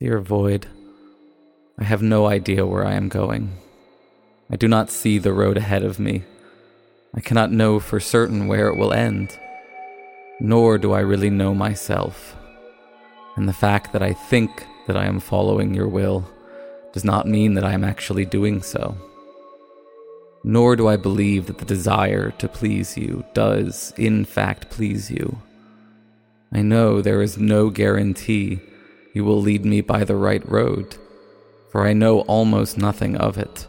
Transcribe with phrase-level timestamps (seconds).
[0.00, 0.68] Dear Void,
[1.76, 3.56] I have no idea where I am going.
[4.48, 6.22] I do not see the road ahead of me.
[7.12, 9.36] I cannot know for certain where it will end.
[10.38, 12.36] Nor do I really know myself.
[13.34, 16.30] And the fact that I think that I am following your will
[16.92, 18.96] does not mean that I am actually doing so.
[20.44, 25.42] Nor do I believe that the desire to please you does, in fact, please you.
[26.52, 28.60] I know there is no guarantee
[29.18, 30.96] you will lead me by the right road,
[31.70, 33.66] for I know almost nothing of it.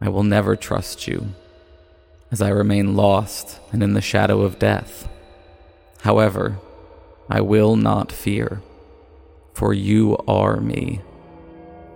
[0.00, 1.34] I will never trust you,
[2.30, 5.08] as I remain lost and in the shadow of death.
[6.02, 6.60] However,
[7.28, 8.62] I will not fear,
[9.54, 11.00] for you are me,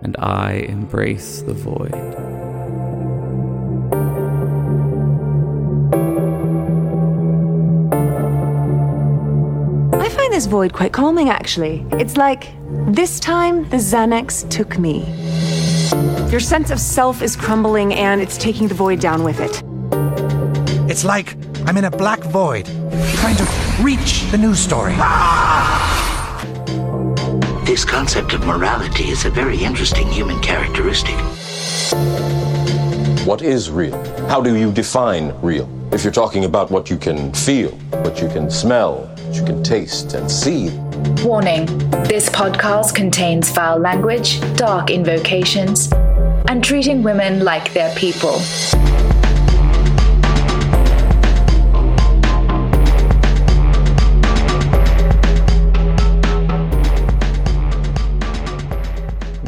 [0.01, 2.50] and I embrace the void.
[10.31, 11.85] This void quite calming, actually.
[11.91, 12.53] It's like,
[12.87, 15.05] this time the Xanax took me.
[16.31, 19.61] Your sense of self is crumbling and it's taking the void down with it.
[20.89, 21.35] It's like
[21.67, 22.65] I'm in a black void,
[23.15, 23.47] trying to
[23.81, 24.93] reach the news story.
[24.97, 25.97] Ah!
[27.65, 31.15] This concept of morality is a very interesting human characteristic.
[33.25, 34.01] What is real?
[34.29, 35.69] How do you define real?
[35.91, 37.71] If you're talking about what you can feel,
[38.03, 40.69] what you can smell, you can taste and see.
[41.23, 41.65] Warning
[42.03, 45.89] this podcast contains foul language, dark invocations,
[46.49, 48.41] and treating women like they're people.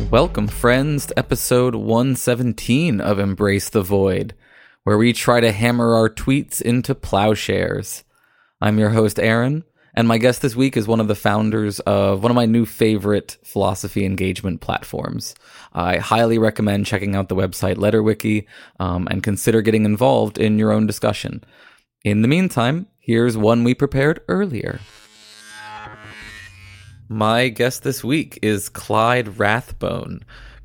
[0.09, 4.33] Welcome, friends, to episode 117 of Embrace the Void,
[4.83, 8.03] where we try to hammer our tweets into plowshares.
[8.61, 9.65] I'm your host, Aaron,
[9.95, 12.65] and my guest this week is one of the founders of one of my new
[12.65, 15.35] favorite philosophy engagement platforms.
[15.73, 18.45] I highly recommend checking out the website LetterWiki
[18.79, 21.43] um, and consider getting involved in your own discussion.
[22.03, 24.79] In the meantime, here's one we prepared earlier.
[27.07, 30.21] My guest this week is Clyde Rathbone,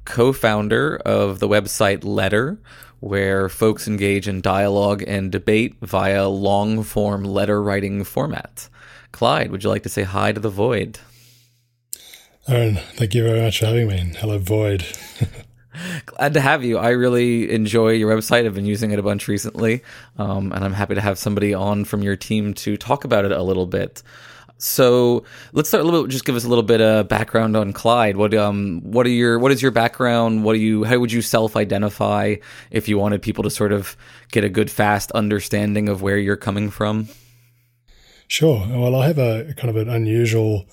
[0.06, 2.58] co founder of the website Letter,
[3.00, 8.70] where folks engage in dialogue and debate via long form letter writing format.
[9.12, 11.00] Clyde, would you like to say hi to the Void?
[12.46, 14.12] Aaron, thank you very much for having me.
[14.16, 14.84] Hello, Void.
[16.06, 16.78] Glad to have you.
[16.78, 18.46] I really enjoy your website.
[18.46, 19.82] I've been using it a bunch recently,
[20.16, 23.32] um, and I'm happy to have somebody on from your team to talk about it
[23.32, 24.02] a little bit.
[24.58, 26.10] So let's start a little bit.
[26.10, 28.16] Just give us a little bit of background on Clyde.
[28.16, 30.42] What um what are your what is your background?
[30.42, 32.36] What do you how would you self identify
[32.72, 33.96] if you wanted people to sort of
[34.32, 37.08] get a good fast understanding of where you're coming from?
[38.28, 38.66] Sure.
[38.68, 40.66] Well, I have a kind of an unusual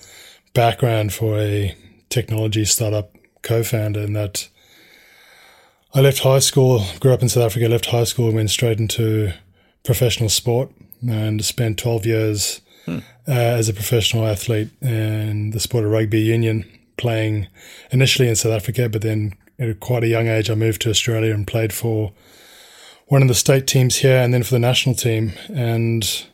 [0.52, 1.74] background for a
[2.10, 4.48] technology startup co-founder in that
[5.94, 8.78] I left high school, grew up in South Africa, left high school, and went straight
[8.78, 9.32] into
[9.82, 10.70] professional sport
[11.08, 12.98] and spent 12 years hmm.
[13.26, 17.48] uh, as a professional athlete in the sport of rugby union, playing
[17.90, 21.32] initially in South Africa, but then at quite a young age, I moved to Australia
[21.32, 22.12] and played for
[23.06, 25.32] one of the state teams here and then for the national team.
[25.48, 26.26] And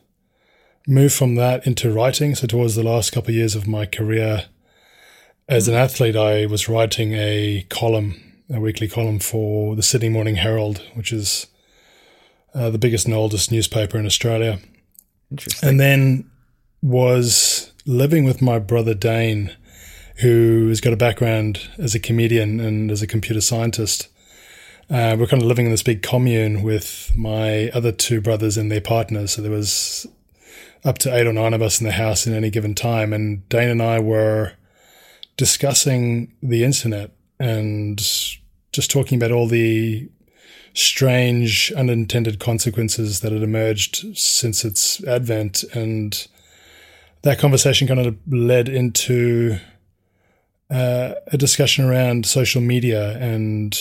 [0.86, 2.34] moved from that into writing.
[2.34, 4.46] So towards the last couple of years of my career
[5.48, 10.36] as an athlete, I was writing a column, a weekly column for the Sydney Morning
[10.36, 11.46] Herald, which is
[12.54, 14.58] uh, the biggest and oldest newspaper in Australia.
[15.30, 15.68] Interesting.
[15.68, 16.30] And then
[16.82, 19.56] was living with my brother Dane,
[20.16, 24.08] who has got a background as a comedian and as a computer scientist.
[24.90, 28.70] Uh, we're kind of living in this big commune with my other two brothers and
[28.70, 29.32] their partners.
[29.32, 30.06] So there was
[30.84, 33.12] up to eight or nine of us in the house in any given time.
[33.12, 34.52] And Dane and I were
[35.36, 37.98] discussing the internet and
[38.72, 40.08] just talking about all the
[40.74, 45.62] strange unintended consequences that had emerged since its advent.
[45.74, 46.26] And
[47.22, 49.58] that conversation kind of led into
[50.70, 53.78] uh, a discussion around social media and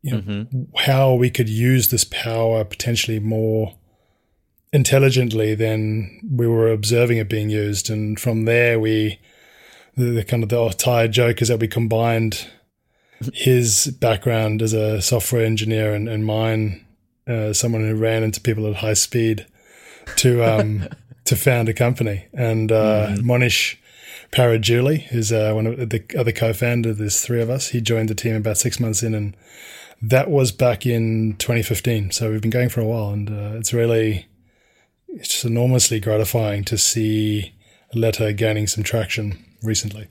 [0.00, 0.62] you know mm-hmm.
[0.76, 3.74] how we could use this power potentially more
[4.72, 7.90] intelligently than we were observing it being used.
[7.90, 9.20] And from there, we,
[9.96, 12.48] the, the kind of the tired joke is that we combined
[13.34, 16.84] his background as a software engineer and, and mine,
[17.28, 19.46] uh, someone who ran into people at high speed
[20.16, 20.88] to, um,
[21.24, 22.26] to found a company.
[22.32, 23.22] And, uh, mm.
[23.22, 23.78] Monish
[24.32, 27.68] Parajuli, who's, uh, one of the other co-founder, there's three of us.
[27.68, 29.36] He joined the team about six months in and,
[30.02, 32.10] that was back in 2015.
[32.10, 34.26] So we've been going for a while, and uh, it's really
[35.12, 37.54] it's just enormously gratifying to see
[37.94, 40.08] a Letter gaining some traction recently.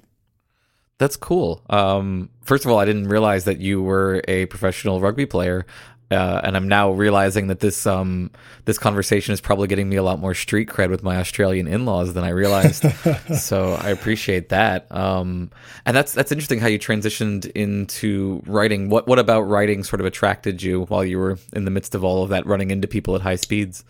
[1.00, 1.64] That's cool.
[1.70, 5.66] Um, first of all, I didn't realize that you were a professional rugby player.
[6.12, 8.32] Uh, and I'm now realizing that this um,
[8.66, 12.14] this conversation is probably getting me a lot more street cred with my Australian in-laws
[12.14, 12.84] than I realized.
[13.40, 14.92] so I appreciate that.
[14.92, 15.52] Um,
[15.86, 18.90] and that's that's interesting how you transitioned into writing.
[18.90, 22.04] What what about writing sort of attracted you while you were in the midst of
[22.04, 23.86] all of that running into people at high speeds?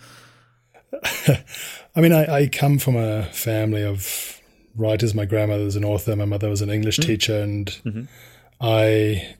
[1.95, 4.41] I mean, I, I come from a family of
[4.75, 5.13] writers.
[5.13, 6.15] My grandmother was an author.
[6.15, 7.07] My mother was an English mm-hmm.
[7.09, 8.03] teacher, and mm-hmm.
[8.59, 9.35] I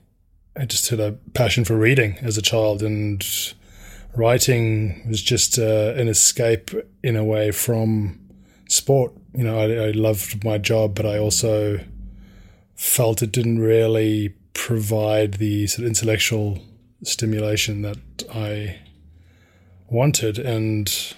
[0.56, 3.26] I just had a passion for reading as a child, and
[4.16, 6.72] writing was just uh, an escape
[7.04, 8.20] in a way from
[8.68, 9.14] sport.
[9.34, 11.80] You know, I, I loved my job, but I also
[12.76, 16.60] felt it didn't really provide the sort of intellectual
[17.04, 17.98] stimulation that
[18.34, 18.80] I
[19.88, 21.16] wanted, and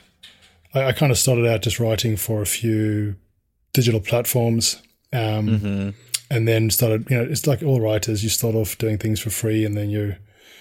[0.74, 3.16] I, I kind of started out just writing for a few
[3.74, 4.82] digital platforms.
[5.12, 5.90] Um, mm-hmm
[6.34, 9.30] and then started, you know, it's like all writers, you start off doing things for
[9.30, 10.16] free and then you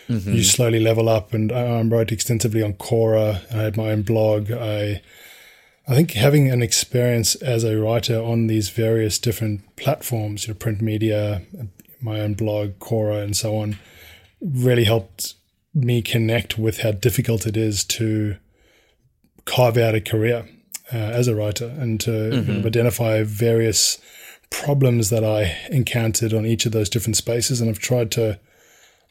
[0.06, 0.34] mm-hmm.
[0.34, 1.32] you slowly level up.
[1.32, 3.40] And I, I wrote extensively on Quora.
[3.52, 4.52] I had my own blog.
[4.52, 5.00] I
[5.88, 10.58] I think having an experience as a writer on these various different platforms, you know,
[10.58, 11.42] print media,
[12.00, 13.78] my own blog, Quora, and so on,
[14.40, 15.34] really helped
[15.74, 18.36] me connect with how difficult it is to
[19.44, 20.48] carve out a career
[20.92, 22.66] uh, as a writer and to mm-hmm.
[22.66, 23.98] identify various
[24.50, 28.38] problems that I encountered on each of those different spaces, and I've tried to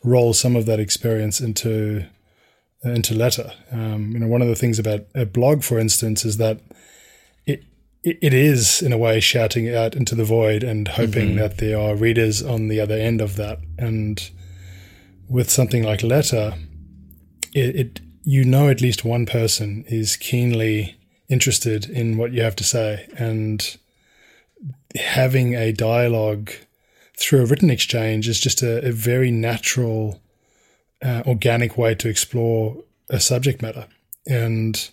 [0.04, 2.06] roll some of that experience into
[2.84, 3.52] into letter.
[3.72, 6.60] Um, you know, one of the things about a blog, for instance, is that
[7.46, 7.64] it
[8.04, 11.40] it is in a way shouting out into the void and hoping mm-hmm.
[11.40, 13.60] that there are readers on the other end of that.
[13.78, 14.30] And
[15.30, 16.54] with something like letter,
[17.54, 20.96] it, it you know at least one person is keenly
[21.30, 23.78] interested in what you have to say and
[24.96, 26.52] having a dialogue
[27.18, 30.20] through a written exchange is just a, a very natural,
[31.04, 33.88] uh, organic way to explore a subject matter.
[34.28, 34.90] And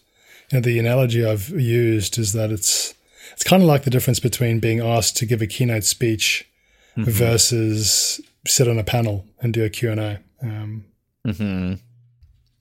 [0.51, 2.95] you know, the analogy I've used is that it's
[3.33, 6.49] it's kind of like the difference between being asked to give a keynote speech
[6.97, 7.11] mm-hmm.
[7.11, 10.21] versus sit on a panel and do a Q and A.
[10.43, 10.85] Um,
[11.27, 11.75] mm-hmm.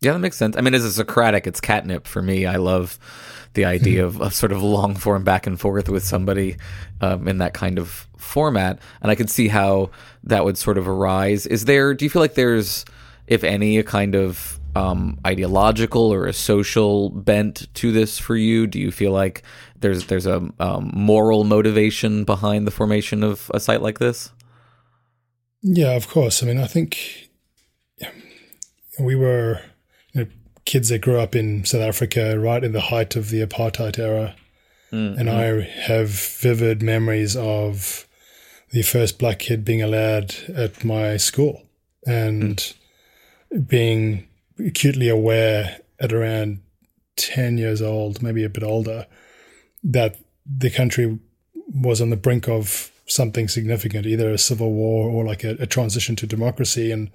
[0.01, 0.55] Yeah, that makes sense.
[0.55, 2.45] I mean, as a Socratic, it's catnip for me.
[2.45, 2.99] I love
[3.53, 6.57] the idea of, of sort of long form back and forth with somebody
[7.01, 8.79] um, in that kind of format.
[9.01, 9.89] And I could see how
[10.23, 11.47] that would sort of arise.
[11.47, 12.85] Is there, do you feel like there's,
[13.25, 18.67] if any, a kind of um, ideological or a social bent to this for you?
[18.67, 19.41] Do you feel like
[19.79, 24.31] there's there's a um, moral motivation behind the formation of a site like this?
[25.63, 26.43] Yeah, of course.
[26.43, 27.29] I mean, I think
[28.99, 29.61] we were
[30.67, 34.35] kids that grew up in South Africa right in the height of the apartheid era.
[34.91, 35.17] Mm-hmm.
[35.17, 38.05] And I have vivid memories of
[38.71, 41.63] the first black kid being allowed at my school
[42.05, 43.67] and mm.
[43.67, 44.27] being
[44.59, 46.59] acutely aware at around
[47.15, 49.07] 10 years old, maybe a bit older,
[49.83, 51.17] that the country
[51.73, 55.65] was on the brink of something significant, either a civil war or like a, a
[55.65, 56.91] transition to democracy.
[56.91, 57.09] And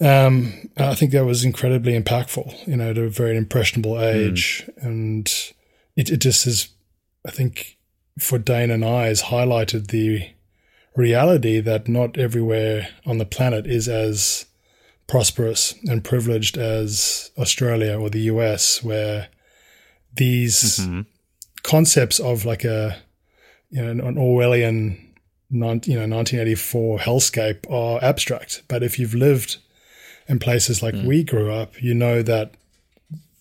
[0.00, 4.02] um, I think that was incredibly impactful, you know, at a very impressionable hmm.
[4.02, 4.68] age.
[4.78, 4.84] Mm.
[4.86, 5.52] And
[5.96, 6.68] it, it just is,
[7.26, 7.78] I think,
[8.18, 10.28] for Dane and I, has highlighted the
[10.96, 14.46] reality that not everywhere on the planet is as
[15.06, 19.28] prosperous and privileged as Australia or the US, where
[20.14, 21.02] these mm-hmm.
[21.62, 22.98] concepts of like a,
[23.70, 24.98] you know, an Orwellian,
[25.50, 28.62] non, you know, 1984 hellscape are abstract.
[28.68, 29.58] But if you've lived
[30.28, 31.06] in places like mm.
[31.06, 32.52] we grew up, you know that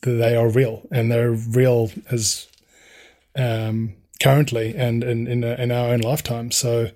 [0.01, 2.47] they are real and they're real as
[3.35, 6.51] um, currently and in, in, in, our own lifetime.
[6.51, 6.91] So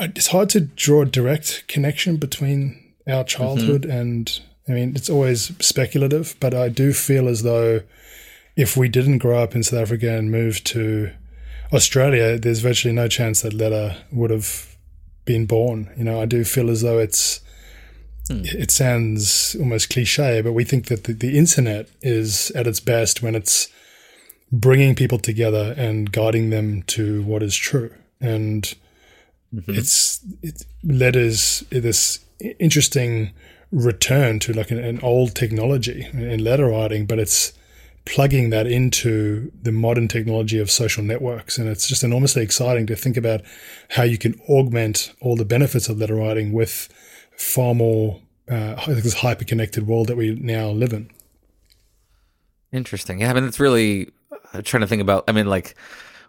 [0.00, 3.96] it's hard to draw a direct connection between our childhood mm-hmm.
[3.96, 7.82] and I mean, it's always speculative, but I do feel as though
[8.56, 11.12] if we didn't grow up in South Africa and move to
[11.72, 14.76] Australia, there's virtually no chance that Letter would have
[15.24, 15.92] been born.
[15.96, 17.40] You know, I do feel as though it's
[18.28, 18.42] Hmm.
[18.44, 23.22] It sounds almost cliche, but we think that the, the internet is at its best
[23.22, 23.68] when it's
[24.50, 27.94] bringing people together and guiding them to what is true.
[28.20, 28.62] And
[29.54, 29.72] mm-hmm.
[29.74, 32.20] it's it letters this
[32.58, 33.32] interesting
[33.72, 37.52] return to like an, an, old technology in letter writing, but it's
[38.04, 41.58] plugging that into the modern technology of social networks.
[41.58, 43.42] And it's just enormously exciting to think about
[43.90, 46.88] how you can augment all the benefits of letter writing with
[47.36, 51.10] far more uh, this hyper connected world that we now live in.
[52.72, 53.20] Interesting.
[53.20, 54.10] Yeah, I mean, it's really
[54.52, 55.24] I'm trying to think about.
[55.28, 55.74] I mean, like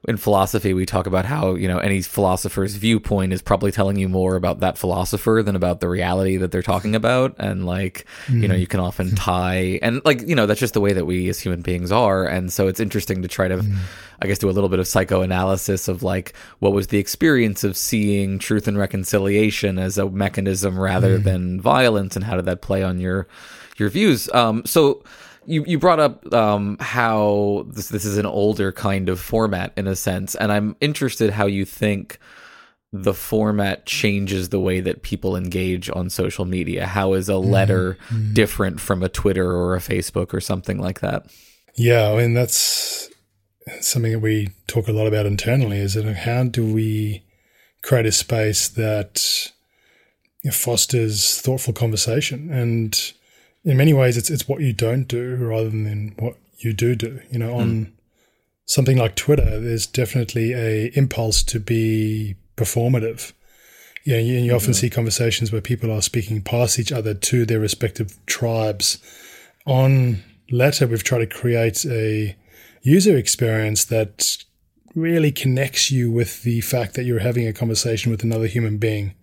[0.08, 4.08] in philosophy we talk about how you know any philosopher's viewpoint is probably telling you
[4.08, 8.42] more about that philosopher than about the reality that they're talking about and like mm.
[8.42, 11.06] you know you can often tie and like you know that's just the way that
[11.06, 13.78] we as human beings are and so it's interesting to try to mm.
[14.22, 17.76] i guess do a little bit of psychoanalysis of like what was the experience of
[17.76, 21.24] seeing truth and reconciliation as a mechanism rather mm.
[21.24, 23.28] than violence and how did that play on your
[23.78, 25.04] your views um so
[25.48, 29.88] you you brought up um, how this this is an older kind of format in
[29.88, 32.20] a sense, and I'm interested how you think
[32.92, 36.86] the format changes the way that people engage on social media.
[36.86, 37.50] How is a mm-hmm.
[37.50, 38.34] letter mm-hmm.
[38.34, 41.26] different from a Twitter or a Facebook or something like that?
[41.76, 43.10] Yeah, I mean that's
[43.80, 45.80] something that we talk a lot about internally.
[45.80, 47.24] Is that how do we
[47.82, 49.52] create a space that
[50.52, 53.14] fosters thoughtful conversation and
[53.68, 57.20] in many ways, it's it's what you don't do rather than what you do do.
[57.30, 57.92] You know, on mm.
[58.66, 63.34] something like Twitter, there's definitely a impulse to be performative.
[64.06, 64.80] Yeah, you, you often mm-hmm.
[64.80, 69.00] see conversations where people are speaking past each other to their respective tribes.
[69.66, 72.38] On Letter, we've tried to create a
[72.84, 74.38] user experience that
[74.96, 79.14] really connects you with the fact that you're having a conversation with another human being.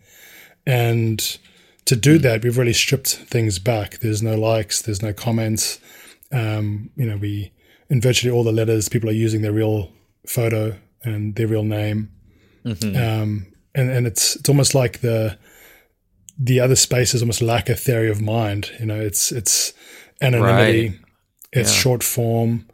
[0.67, 1.39] And
[1.87, 3.99] to do that, we've really stripped things back.
[3.99, 5.79] There's no likes, there's no comments.
[6.33, 7.53] Um, you know, we
[7.91, 9.93] in virtually all the letters, people are using their real
[10.27, 12.11] photo and their real name,
[12.65, 12.97] mm-hmm.
[12.97, 15.39] um, and and it's it's almost like the
[16.39, 18.71] the other spaces almost lack a theory of mind.
[18.81, 19.73] You know, it's it's
[20.21, 20.99] anonymity, right.
[21.53, 21.81] it's yeah.
[21.81, 22.67] short form,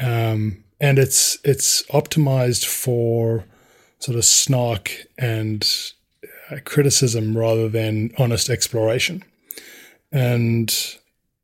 [0.00, 3.44] um, and it's it's optimized for
[3.98, 5.92] sort of snark and
[6.64, 9.24] criticism rather than honest exploration.
[10.12, 10.74] And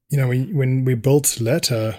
[0.09, 1.97] you know, we, when we built Letter,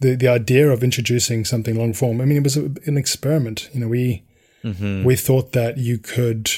[0.00, 3.70] the the idea of introducing something long form, I mean, it was a, an experiment.
[3.72, 4.22] You know, we
[4.62, 5.04] mm-hmm.
[5.04, 6.50] we thought that you could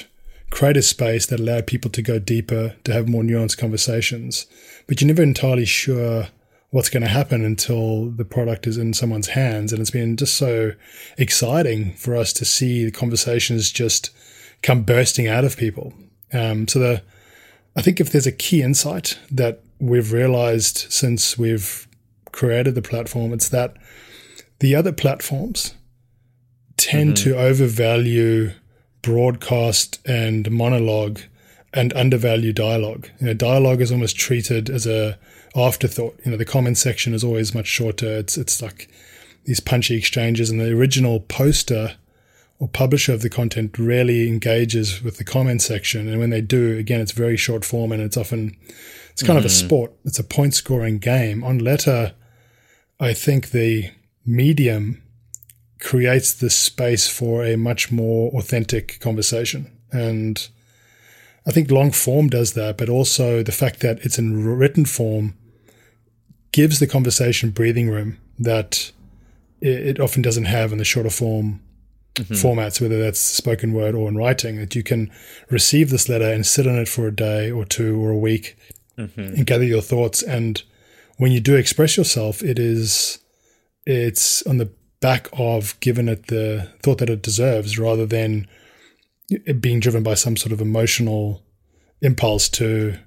[0.51, 4.47] create a space that allowed people to go deeper, to have more nuanced conversations,
[4.87, 6.29] but you're never entirely sure
[6.71, 9.73] what's going to happen until the product is in someone's hands.
[9.73, 10.73] And it's been just so
[11.17, 14.11] exciting for us to see the conversations just
[14.63, 15.93] come bursting out of people.
[16.33, 17.03] Um, so the,
[17.77, 21.87] I think if there's a key insight that we've realized since we've
[22.33, 23.77] created the platform, it's that
[24.59, 25.75] the other platforms
[26.77, 27.31] tend mm-hmm.
[27.31, 28.53] to overvalue
[29.03, 31.21] broadcast and monologue
[31.73, 33.09] and undervalue dialogue.
[33.21, 35.19] You know, dialogue is almost treated as a
[35.55, 36.19] afterthought.
[36.25, 38.19] You know, the comment section is always much shorter.
[38.19, 38.89] It's it's like
[39.45, 41.97] these punchy exchanges, and the original poster
[42.59, 46.09] or publisher of the content rarely engages with the comment section.
[46.09, 48.57] And when they do, again, it's very short form and it's often,
[49.11, 49.39] it's kind mm-hmm.
[49.39, 49.67] of a mm-hmm.
[49.67, 49.93] sport.
[50.05, 51.45] It's a point scoring game.
[51.45, 52.15] On letter,
[52.99, 53.91] I think the
[54.27, 55.03] medium
[55.81, 59.71] creates the space for a much more authentic conversation.
[59.93, 60.49] And
[61.47, 65.35] I think long form does that, but also the fact that it's in written form
[66.51, 68.91] gives the conversation breathing room that
[69.61, 71.61] it often doesn't have in the shorter form
[72.19, 72.35] mm-hmm.
[72.35, 75.11] formats, whether that's spoken word or in writing, that you can
[75.51, 78.57] receive this letter and sit on it for a day or two or a week
[78.97, 79.21] mm-hmm.
[79.21, 80.23] and gather your thoughts.
[80.23, 80.63] And
[81.17, 83.19] when you do express yourself, it is
[83.87, 84.71] it's on the
[85.01, 88.47] back of giving it the thought that it deserves, rather than
[89.31, 91.43] it being driven by some sort of emotional
[92.03, 92.99] impulse to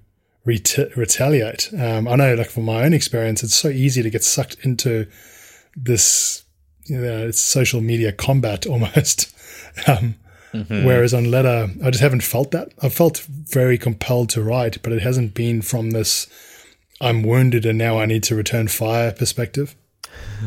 [0.46, 1.70] ret- retaliate.
[1.78, 5.08] Um, I know, like from my own experience, it's so easy to get sucked into
[5.76, 6.44] this
[6.86, 9.36] you know, it's social media combat almost.
[9.88, 10.16] um,
[10.54, 10.86] mm-hmm.
[10.86, 12.74] Whereas on letter, I just haven't felt that.
[12.82, 16.28] I've felt very compelled to write, but it hasn't been from this
[17.02, 19.76] I'm wounded and now I need to return fire perspective.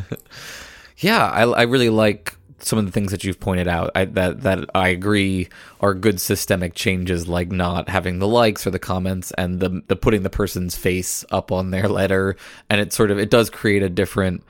[0.98, 3.90] yeah, I, I, really like some of the things that you've pointed out.
[3.94, 5.48] I, that that I agree
[5.80, 9.96] are good systemic changes, like not having the likes or the comments, and the the
[9.96, 12.36] putting the person's face up on their letter,
[12.70, 14.44] and it sort of it does create a different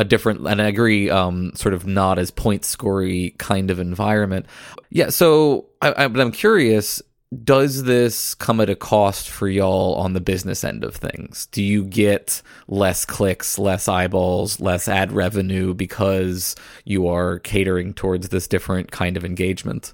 [0.00, 4.46] a different and I agree, um, sort of not as point scorey kind of environment.
[4.88, 7.02] Yeah, so I, I, but I'm curious.
[7.44, 11.46] Does this come at a cost for y'all on the business end of things?
[11.52, 18.30] Do you get less clicks, less eyeballs, less ad revenue because you are catering towards
[18.30, 19.92] this different kind of engagement?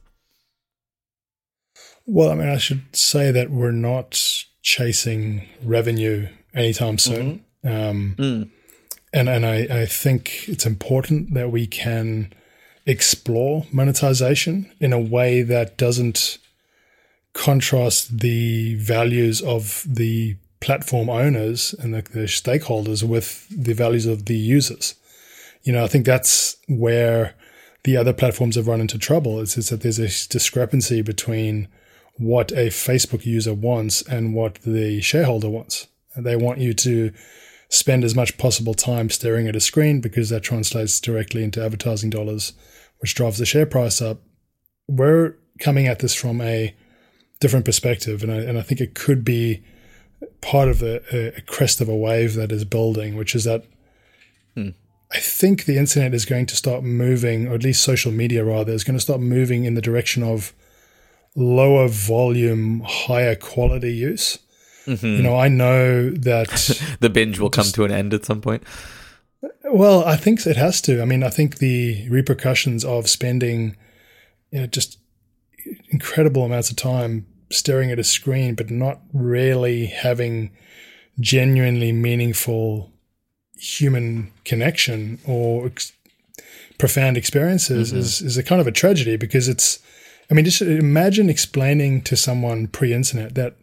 [2.07, 4.19] Well, I mean, I should say that we're not
[4.63, 7.45] chasing revenue anytime soon.
[7.65, 7.69] Mm-hmm.
[7.69, 8.51] Um, mm
[9.13, 12.33] and and I, I think it's important that we can
[12.87, 16.39] explore monetization in a way that doesn't
[17.33, 24.25] contrast the values of the platform owners and the, the, stakeholders with the values of
[24.25, 24.95] the users.
[25.63, 27.35] You know, I think that's where
[27.85, 29.41] the other platforms have run into trouble.
[29.41, 31.69] It's, it's that there's a discrepancy between
[32.17, 35.87] what a Facebook user wants and what the shareholder wants.
[36.17, 37.13] They want you to
[37.77, 42.11] spend as much possible time staring at a screen because that translates directly into advertising
[42.11, 42.55] dollars,
[43.01, 44.23] which drives the share price up.
[44.89, 46.75] We're coming at this from a
[47.41, 49.63] different perspective, and I, and I think it could be
[50.41, 53.65] part of a, a crest of a wave that is building, which is that
[54.55, 54.71] hmm.
[55.13, 58.73] I think the internet is going to start moving, or at least social media rather,
[58.73, 60.55] is going to start moving in the direction of
[61.37, 64.39] lower volume, higher quality use.
[64.87, 65.07] Mm-hmm.
[65.07, 68.41] You know, I know that the binge will just, come to an end at some
[68.41, 68.63] point.
[69.65, 71.03] Well, I think it has to.
[71.03, 73.77] I mean, I think the repercussions of spending,
[74.51, 74.99] you know, just
[75.91, 80.51] incredible amounts of time staring at a screen, but not really having
[81.21, 82.93] genuinely meaningful
[83.57, 85.93] human connection or ex-
[86.79, 87.99] profound experiences mm-hmm.
[87.99, 89.79] is, is a kind of a tragedy because it's,
[90.31, 93.57] I mean, just imagine explaining to someone pre internet that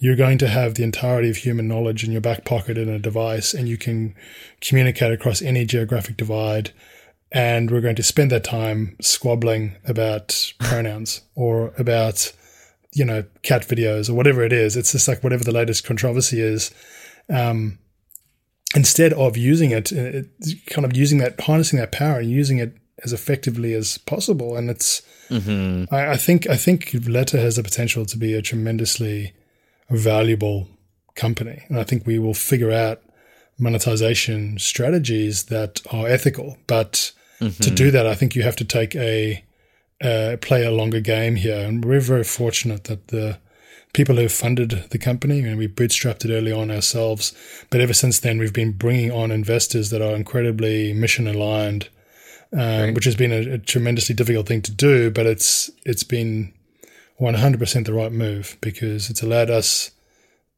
[0.00, 2.98] you're going to have the entirety of human knowledge in your back pocket in a
[2.98, 4.14] device and you can
[4.62, 6.72] communicate across any geographic divide.
[7.30, 12.32] And we're going to spend that time squabbling about pronouns or about,
[12.92, 14.74] you know, cat videos or whatever it is.
[14.74, 16.72] It's just like whatever the latest controversy is.
[17.28, 17.78] Um,
[18.74, 20.28] instead of using it, it,
[20.66, 24.56] kind of using that, harnessing that power and using it as effectively as possible.
[24.56, 25.94] And it's, mm-hmm.
[25.94, 29.34] I, I, think, I think Letter has the potential to be a tremendously
[29.90, 30.68] valuable
[31.14, 31.64] company.
[31.68, 33.02] And I think we will figure out
[33.58, 36.56] monetization strategies that are ethical.
[36.66, 37.62] But mm-hmm.
[37.62, 39.44] to do that, I think you have to take a,
[40.02, 41.58] uh, play a longer game here.
[41.58, 43.38] And we're very fortunate that the
[43.92, 47.34] people who funded the company, and we bootstrapped it early on ourselves,
[47.70, 51.88] but ever since then, we've been bringing on investors that are incredibly mission aligned.
[52.52, 52.94] Um, right.
[52.94, 56.52] Which has been a, a tremendously difficult thing to do, but it's it's been
[57.20, 59.90] 100% the right move because it's allowed us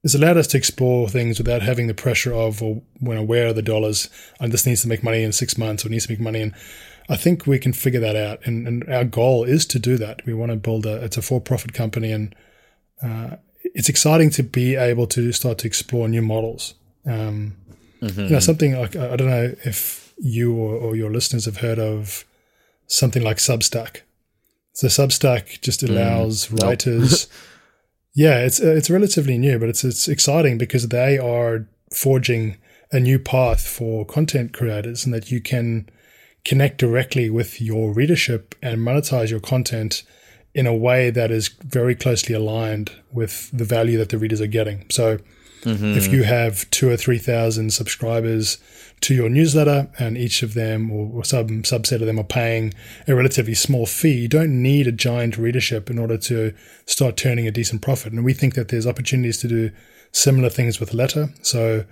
[0.05, 3.55] it's allowed us to explore things without having the pressure of or when aware of
[3.55, 4.11] the dollars?
[4.41, 6.55] And this needs to make money in six months or needs to make money in
[7.09, 8.41] I think we can figure that out.
[8.45, 10.25] And, and our goal is to do that.
[10.25, 12.35] We want to build a it's a for-profit company and
[13.03, 16.75] uh, it's exciting to be able to start to explore new models.
[17.05, 17.57] Um,
[18.01, 18.21] mm-hmm.
[18.21, 21.79] you know something like I don't know if you or, or your listeners have heard
[21.79, 22.25] of
[22.87, 24.03] something like Substack
[24.73, 25.91] so Substack just mm.
[25.91, 27.29] allows mm, writers.
[28.15, 32.57] yeah, it's uh, it's relatively new, but it's it's exciting because they are forging
[32.91, 35.89] a new path for content creators, and that you can
[36.45, 40.03] connect directly with your readership and monetize your content
[40.55, 44.47] in a way that is very closely aligned with the value that the readers are
[44.47, 44.85] getting.
[44.91, 45.19] So,
[45.63, 45.97] mm-hmm.
[45.97, 48.59] if you have two or three thousand subscribers
[49.03, 52.73] to your newsletter, and each of them or some subset of them are paying
[53.07, 54.23] a relatively small fee.
[54.23, 56.55] You don't need a giant readership in order to
[56.87, 58.13] start turning a decent profit.
[58.13, 59.71] And we think that there's opportunities to do
[60.13, 61.29] similar things with Letter.
[61.43, 61.85] So,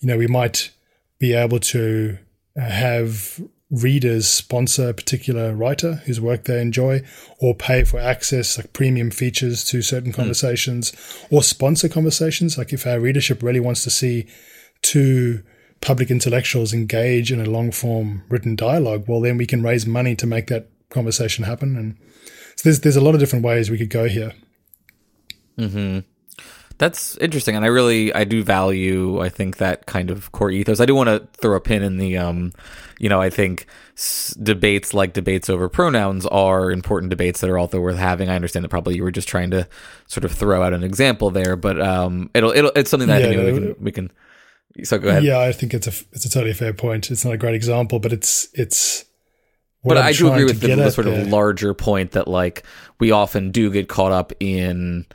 [0.00, 0.70] you know, we might
[1.18, 2.18] be able to
[2.56, 7.02] uh, have readers sponsor a particular writer whose work they enjoy
[7.40, 10.16] or pay for access like premium features to certain hmm.
[10.16, 11.32] conversations mm.
[11.32, 14.24] or sponsor conversations like if our readership really wants to see
[14.82, 15.42] two
[15.86, 20.16] public intellectuals engage in a long form written dialogue, well, then we can raise money
[20.16, 21.76] to make that conversation happen.
[21.76, 21.96] And
[22.56, 24.32] so there's there's a lot of different ways we could go here.
[25.56, 26.00] Hmm.
[26.78, 30.80] That's interesting, and I really I do value I think that kind of core ethos.
[30.80, 32.52] I do want to throw a pin in the um,
[32.98, 37.58] you know, I think s- debates like debates over pronouns are important debates that are
[37.58, 38.28] also worth having.
[38.28, 39.68] I understand that probably you were just trying to
[40.08, 43.26] sort of throw out an example there, but um, it'll it'll it's something that yeah,
[43.26, 44.10] I think no, we, can, we can
[44.82, 45.24] so go ahead.
[45.24, 47.10] Yeah, I think it's a it's a totally fair point.
[47.10, 49.04] It's not a great example, but it's it's.
[49.84, 51.20] But I'm i do agree with the, the sort there.
[51.20, 52.64] of larger point that like
[52.98, 55.06] we often do get caught up in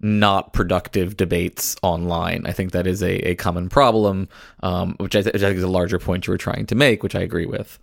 [0.00, 2.44] not productive debates online.
[2.46, 4.28] I think that is a, a common problem,
[4.62, 6.74] um, which, I th- which, I think is a larger point you were trying to
[6.74, 7.78] make, which I agree with.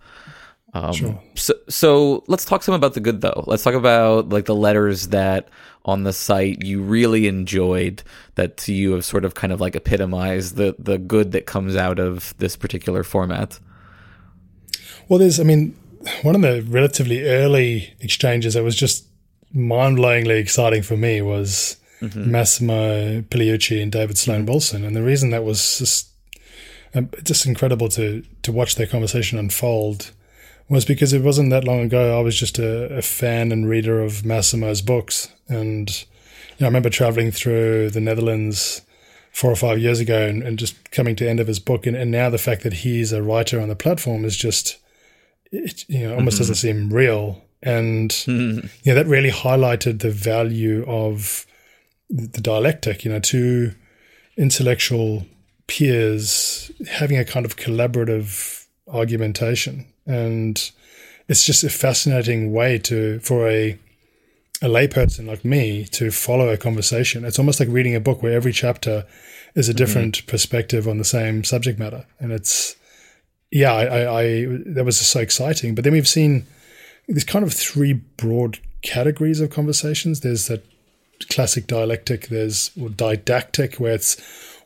[0.74, 1.22] Um, sure.
[1.36, 3.44] So, so let's talk some about the good though.
[3.46, 5.48] Let's talk about like the letters that
[5.84, 8.02] on the site you really enjoyed
[8.34, 11.76] that to you have sort of kind of like epitomized the the good that comes
[11.76, 13.58] out of this particular format?
[15.08, 15.76] Well, there's, I mean,
[16.22, 19.06] one of the relatively early exchanges that was just
[19.52, 22.30] mind blowingly exciting for me was mm-hmm.
[22.30, 24.84] Massimo Pigliucci and David Sloan Wilson.
[24.84, 26.08] And the reason that was just,
[26.94, 30.12] um, just incredible to, to watch their conversation unfold
[30.68, 32.18] was because it wasn't that long ago.
[32.18, 36.68] I was just a, a fan and reader of Massimo's books, and you know, I
[36.68, 38.82] remember traveling through the Netherlands
[39.32, 41.86] four or five years ago and, and just coming to the end of his book,
[41.86, 44.78] and, and now the fact that he's a writer on the platform is just
[45.50, 48.66] it you know almost doesn't seem real, and mm-hmm.
[48.82, 51.46] yeah, that really highlighted the value of
[52.10, 53.04] the, the dialectic.
[53.04, 53.72] You know, two
[54.36, 55.26] intellectual
[55.66, 60.70] peers having a kind of collaborative argumentation, and
[61.28, 63.78] it's just a fascinating way to for a
[64.62, 67.24] a layperson like me to follow a conversation.
[67.24, 69.04] It's almost like reading a book where every chapter
[69.54, 70.30] is a different mm-hmm.
[70.30, 72.76] perspective on the same subject matter, and it's
[73.50, 75.74] yeah, I, I, I that was just so exciting.
[75.74, 76.46] But then we've seen
[77.08, 80.20] there's kind of three broad categories of conversations.
[80.20, 80.64] There's that
[81.28, 82.28] classic dialectic.
[82.28, 84.16] There's or didactic, where it's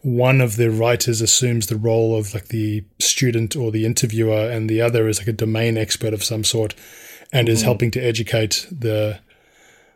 [0.03, 4.69] one of the writers assumes the role of like the student or the interviewer, and
[4.69, 6.75] the other is like a domain expert of some sort,
[7.33, 7.53] and mm-hmm.
[7.53, 9.21] is helping to educate the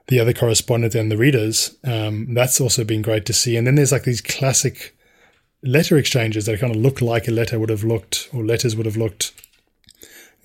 [0.09, 1.77] the other correspondent and the readers.
[1.85, 3.57] Um, that's also been great to see.
[3.57, 4.97] And then there's like these classic
[5.63, 8.87] letter exchanges that kind of look like a letter would have looked, or letters would
[8.87, 9.33] have looked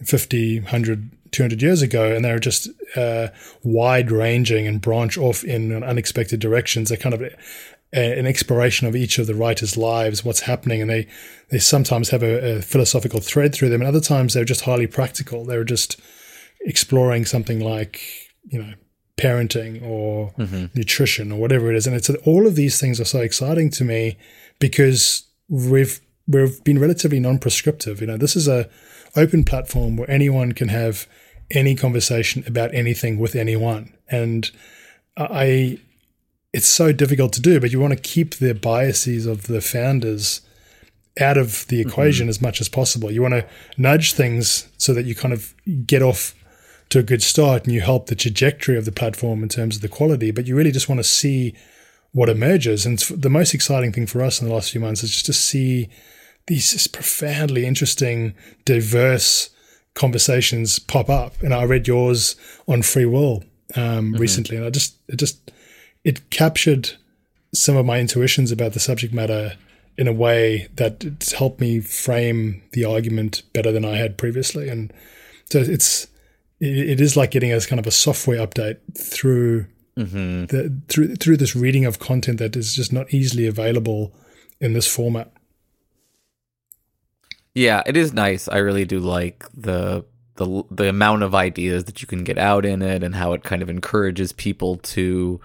[0.04, 2.16] 50, 100, 200 years ago.
[2.16, 3.30] And they're just uh,
[3.64, 6.90] wide ranging and branch off in unexpected directions.
[6.90, 7.24] They're kind of
[7.94, 10.82] a, an exploration of each of the writer's lives, what's happening.
[10.82, 11.08] And they,
[11.50, 13.82] they sometimes have a, a philosophical thread through them.
[13.82, 15.46] And other times they're just highly practical.
[15.46, 16.00] They're just
[16.62, 18.02] exploring something like,
[18.44, 18.74] you know,
[19.18, 20.66] parenting or mm-hmm.
[20.76, 21.88] nutrition or whatever it is.
[21.88, 24.18] And it's all of these things are so exciting to me
[24.60, 28.02] because we've we've been relatively non-prescriptive.
[28.02, 28.70] You know, this is a
[29.16, 31.08] open platform where anyone can have
[31.50, 34.52] any conversation about anything with anyone, and
[35.16, 35.80] I.
[36.54, 40.42] It's so difficult to do, but you want to keep the biases of the founders
[41.20, 42.30] out of the equation mm-hmm.
[42.30, 43.12] as much as possible.
[43.12, 45.54] You want to nudge things so that you kind of
[45.86, 46.34] get off
[46.90, 49.82] to a good start and you help the trajectory of the platform in terms of
[49.82, 51.54] the quality, but you really just want to see
[52.12, 52.86] what emerges.
[52.86, 55.34] And the most exciting thing for us in the last few months is just to
[55.34, 55.90] see
[56.48, 58.34] these just profoundly interesting,
[58.64, 59.50] diverse
[59.96, 61.42] conversations pop up.
[61.42, 62.36] And I read yours
[62.68, 63.44] on free will
[63.76, 64.18] um, mm-hmm.
[64.18, 65.47] recently, and I just it just
[66.08, 66.92] it captured
[67.54, 69.58] some of my intuitions about the subject matter
[69.98, 74.70] in a way that it's helped me frame the argument better than I had previously.
[74.70, 74.94] And
[75.50, 76.08] so it's
[76.62, 79.66] it is like getting a kind of a software update through
[79.98, 80.46] mm-hmm.
[80.46, 84.14] the through through this reading of content that is just not easily available
[84.62, 85.34] in this format.
[87.54, 88.48] Yeah, it is nice.
[88.48, 92.66] I really do like the the the amount of ideas that you can get out
[92.66, 95.42] in it and how it kind of encourages people to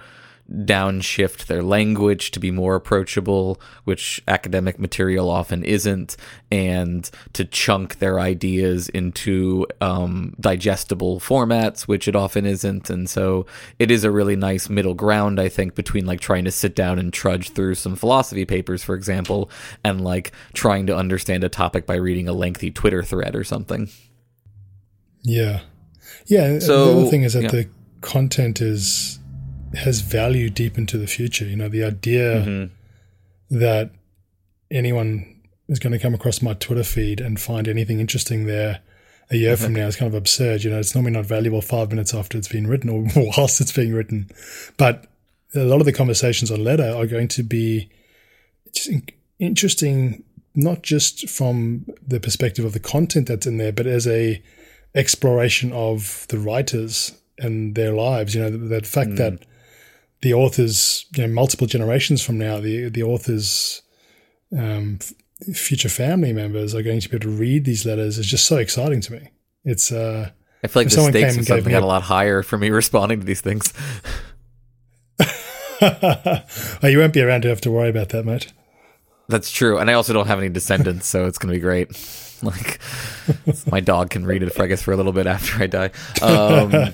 [0.52, 6.16] downshift their language to be more approachable, which academic material often isn't,
[6.50, 12.90] and to chunk their ideas into um, digestible formats, which it often isn't.
[12.90, 13.46] And so
[13.78, 16.98] it is a really nice middle ground, I think, between like trying to sit down
[16.98, 19.50] and trudge through some philosophy papers, for example,
[19.82, 23.88] and like trying to understand a topic by reading a lengthy Twitter thread or something.
[25.22, 25.60] Yeah.
[26.26, 26.58] Yeah.
[26.58, 27.50] So, the other thing is that yeah.
[27.50, 27.68] the
[28.00, 29.18] content is
[29.74, 31.44] has value deep into the future.
[31.44, 33.58] You know, the idea mm-hmm.
[33.58, 33.90] that
[34.70, 38.80] anyone is going to come across my Twitter feed and find anything interesting there
[39.30, 40.64] a year from now is kind of absurd.
[40.64, 43.04] You know, it's normally not valuable five minutes after it's been written or
[43.36, 44.30] whilst it's being written.
[44.76, 45.06] But
[45.54, 47.90] a lot of the conversations on Letter are going to be
[48.72, 48.90] just
[49.38, 54.42] interesting, not just from the perspective of the content that's in there, but as a
[54.94, 58.34] exploration of the writers and their lives.
[58.34, 59.16] You know, the, the fact mm.
[59.18, 59.44] that
[60.22, 63.82] the authors, you know, multiple generations from now, the the authors'
[64.56, 68.26] um, f- future family members are going to be able to read these letters is
[68.26, 69.28] just so exciting to me.
[69.64, 70.30] It's uh,
[70.62, 73.26] I feel like the stakes of something got a lot higher for me responding to
[73.26, 73.72] these things.
[75.82, 78.52] oh, you won't be around to have to worry about that, mate.
[79.28, 81.90] That's true, and I also don't have any descendants, so it's going to be great.
[82.42, 82.80] Like
[83.70, 85.90] my dog can read it, I guess, for a little bit after I die.
[86.20, 86.92] Um,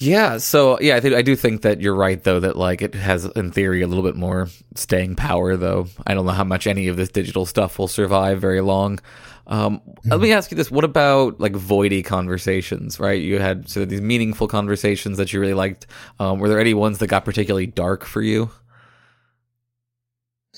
[0.00, 2.94] yeah, so yeah, I think I do think that you're right though that like it
[2.94, 5.88] has in theory a little bit more staying power though.
[6.06, 9.00] I don't know how much any of this digital stuff will survive very long.
[9.48, 10.10] Um, mm-hmm.
[10.10, 13.00] Let me ask you this: What about like voidy conversations?
[13.00, 15.88] Right, you had so these meaningful conversations that you really liked.
[16.20, 18.50] Um, were there any ones that got particularly dark for you?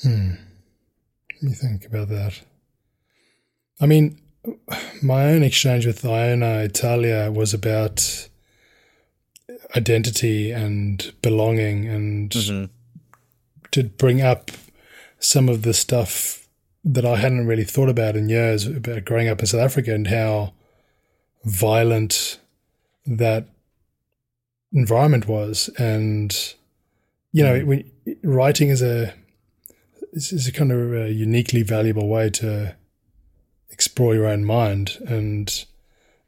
[0.02, 0.32] Hmm.
[1.40, 2.42] Let me think about that.
[3.80, 4.20] I mean,
[5.02, 8.28] my own exchange with Iona Italia was about
[9.76, 12.64] identity and belonging and mm-hmm.
[13.70, 14.50] to bring up
[15.18, 16.48] some of the stuff
[16.84, 20.06] that I hadn't really thought about in years about growing up in South Africa and
[20.06, 20.54] how
[21.44, 22.38] violent
[23.06, 23.48] that
[24.72, 25.68] environment was.
[25.78, 26.54] And,
[27.32, 27.84] you know, mm.
[28.22, 29.14] writing is a,
[30.12, 32.74] is a kind of a uniquely valuable way to
[33.68, 34.96] explore your own mind.
[35.06, 35.64] And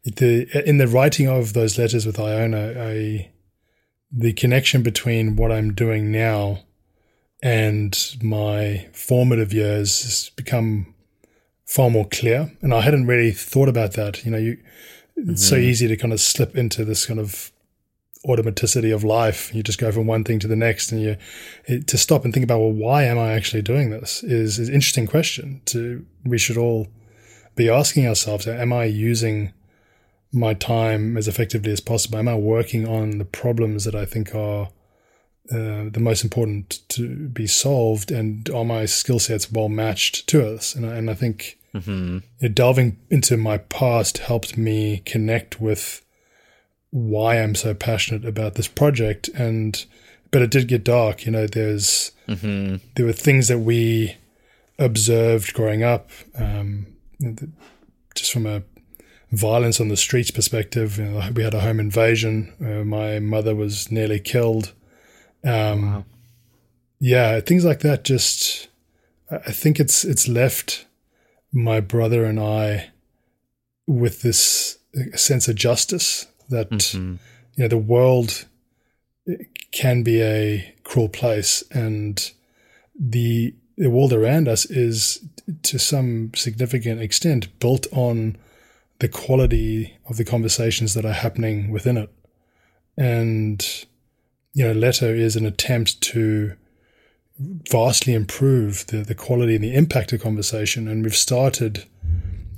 [0.05, 3.32] the in the writing of those letters with Iona, I
[4.12, 6.61] the connection between what I'm doing now
[7.42, 10.94] and my formative years has become
[11.64, 12.53] far more clear.
[12.61, 14.25] And I hadn't really thought about that.
[14.25, 14.59] You know, you
[15.16, 15.64] it's so mm-hmm.
[15.64, 17.51] easy to kind of slip into this kind of
[18.27, 19.55] automaticity of life.
[19.55, 21.16] You just go from one thing to the next, and you
[21.66, 24.22] it, to stop and think about well, why am I actually doing this?
[24.22, 25.61] Is is an interesting question.
[25.66, 26.88] To we should all
[27.57, 29.53] be asking ourselves: Am I using
[30.33, 32.18] my time as effectively as possible?
[32.18, 34.68] Am I working on the problems that I think are
[35.51, 40.55] uh, the most important to be solved, and are my skill sets well matched to
[40.55, 40.75] us?
[40.75, 42.18] And I, and I think Mm-hmm.
[42.40, 46.03] you know, delving into my past helped me connect with
[46.90, 49.31] why I'm so passionate about this project.
[49.35, 49.83] And
[50.31, 51.25] but it did get dark.
[51.25, 52.77] You know, there's Mm-hmm.
[52.95, 54.16] there were things that we
[54.79, 56.87] observed growing up, um,
[58.14, 58.62] just from a
[59.33, 60.99] violence on the streets perspective.
[60.99, 62.53] You know, we had a home invasion.
[62.61, 64.73] Uh, my mother was nearly killed.
[65.45, 66.05] Um,
[67.01, 68.05] Yeah, things like that.
[68.05, 68.68] Just,
[69.31, 70.87] I I think it's it's left
[71.53, 72.90] my brother and I
[73.87, 74.79] with this
[75.14, 77.16] sense of justice that Mm-hmm.
[77.57, 78.47] you know the world
[79.73, 82.31] can be a cruel place and
[82.99, 85.25] the the world around us is
[85.62, 88.37] to some significant extent built on
[89.03, 92.09] the quality of the conversations that are happening within it.
[92.97, 93.61] And
[94.55, 96.55] you know letter is an attempt to
[97.69, 100.87] vastly improve the, the quality and the impact of conversation.
[100.87, 101.85] And we've started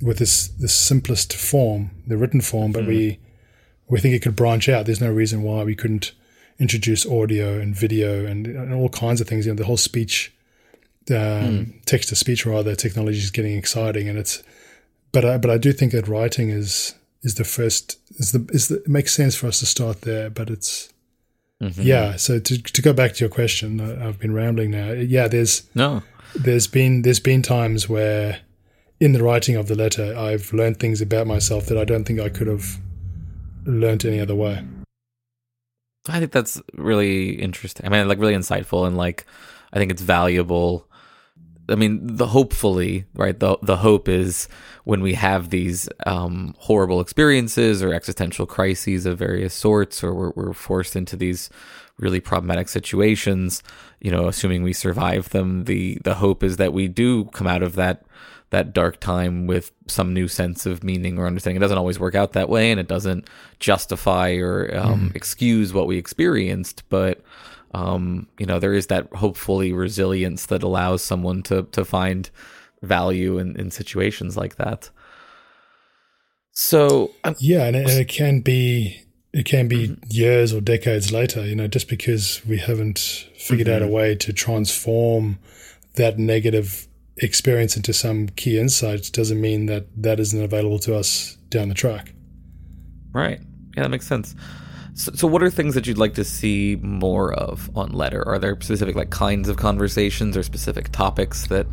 [0.03, 3.17] with this this simplest form the written form but we
[3.87, 4.85] we think it could branch out.
[4.85, 6.11] There's no reason why we couldn't
[6.59, 9.47] introduce audio and video and, and all kinds of things.
[9.47, 10.31] You know the whole speech
[11.09, 14.07] um, text to speech rather technology is getting exciting.
[14.07, 14.43] And it's
[15.15, 18.67] but I, but I do think that writing is is the first is the is
[18.67, 20.89] the, it makes sense for us to start there but it's
[21.61, 21.81] mm-hmm.
[21.81, 25.27] yeah so to to go back to your question I- I've been rambling now yeah
[25.29, 26.03] there's No.
[26.35, 28.41] there's been there's been times where
[28.99, 32.19] in the writing of the letter I've learned things about myself that I don't think
[32.19, 32.77] I could have
[33.65, 34.63] learned any other way
[36.07, 37.83] I think that's really interesting.
[37.83, 39.25] I mean, like really insightful and like
[39.73, 40.87] I think it's valuable.
[41.69, 43.39] I mean, the hopefully, right?
[43.39, 44.47] The the hope is
[44.83, 50.31] when we have these um, horrible experiences or existential crises of various sorts, or we're,
[50.35, 51.49] we're forced into these
[51.97, 53.63] really problematic situations.
[53.99, 57.63] You know, assuming we survive them, the the hope is that we do come out
[57.63, 58.05] of that
[58.51, 61.57] that dark time with some new sense of meaning or understanding.
[61.57, 63.27] It doesn't always work out that way, and it doesn't
[63.59, 66.83] justify or um, excuse what we experienced.
[66.89, 67.21] But
[67.75, 72.29] um, you know, there is that hopefully resilience that allows someone to to find
[72.81, 74.89] value in, in situations like that.
[76.53, 79.01] So, um, yeah and it, and it can be
[79.33, 83.81] it can be years or decades later you know just because we haven't figured out
[83.81, 85.37] a way to transform
[85.95, 91.35] that negative experience into some key insights doesn't mean that that isn't available to us
[91.49, 92.13] down the track
[93.11, 93.41] right,
[93.75, 94.33] yeah, that makes sense.
[94.95, 98.25] So, so, what are things that you'd like to see more of on Letter?
[98.25, 101.67] Are there specific like kinds of conversations or specific topics that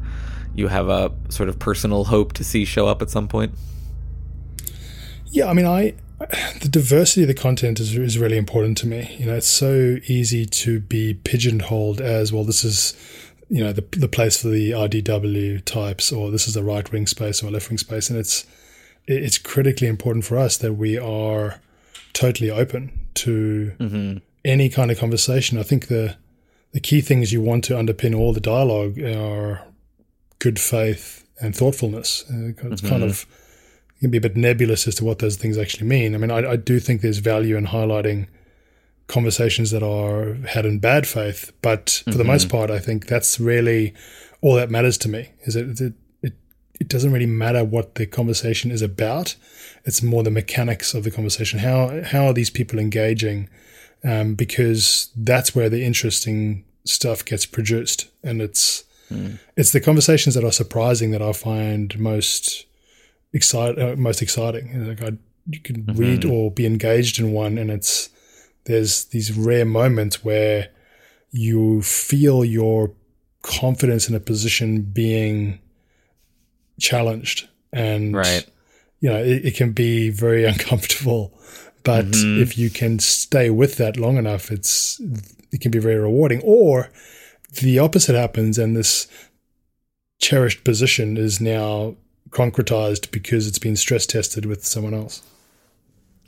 [0.57, 3.55] you have a sort of personal hope to see show up at some point?
[5.27, 5.95] Yeah, I mean, I
[6.61, 9.15] the diversity of the content is is really important to me.
[9.21, 12.43] You know, it's so easy to be pigeonholed as well.
[12.43, 12.93] This is
[13.49, 17.07] you know the the place for the IDW types, or this is the right wing
[17.07, 18.47] space or left wing space, and it's
[19.07, 21.61] it's critically important for us that we are
[22.13, 24.19] totally open to mm-hmm.
[24.45, 25.59] any kind of conversation.
[25.59, 26.17] I think the
[26.73, 29.63] the key things you want to underpin all the dialogue are
[30.39, 32.25] good faith and thoughtfulness.
[32.31, 33.97] Uh, It's kind of mm-hmm.
[33.97, 36.15] it can be a bit nebulous as to what those things actually mean.
[36.15, 38.27] I mean, I, I do think there's value in highlighting
[39.07, 42.29] conversations that are had in bad faith, but for the mm-hmm.
[42.29, 43.95] most part, I think that's really
[44.41, 45.33] all that matters to me.
[45.43, 45.93] Is it it,
[46.83, 49.37] it doesn't really matter what the conversation is about.
[49.85, 51.61] It's more the mechanics of the conversation.
[51.61, 53.49] How how are these people engaging?
[54.03, 58.83] Um, because that's where the interesting stuff gets produced, and it's
[59.57, 62.67] it's the conversations that are surprising that I find most
[63.33, 64.73] excite, uh, most exciting.
[64.75, 65.13] You Like I,
[65.49, 68.11] you can read or be engaged in one, and it's
[68.65, 70.71] there's these rare moments where
[71.31, 72.91] you feel your
[73.43, 75.61] confidence in a position being
[76.83, 78.45] challenged, and Right.
[79.01, 81.33] you know it, it can be very uncomfortable.
[81.85, 82.43] But mm-hmm.
[82.43, 85.01] if you can stay with that long enough, it's
[85.51, 86.41] it can be very rewarding.
[86.45, 86.91] Or
[87.61, 89.09] the opposite happens, and this
[90.21, 91.97] cherished position is now
[92.31, 95.23] concretized because it's been stress tested with someone else.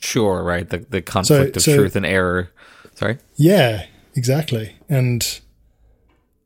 [0.01, 0.69] Sure, right.
[0.69, 2.51] The the conflict So- of so- truth and error.
[2.95, 3.19] Sorry.
[3.37, 4.77] Yeah, exactly.
[4.88, 5.40] And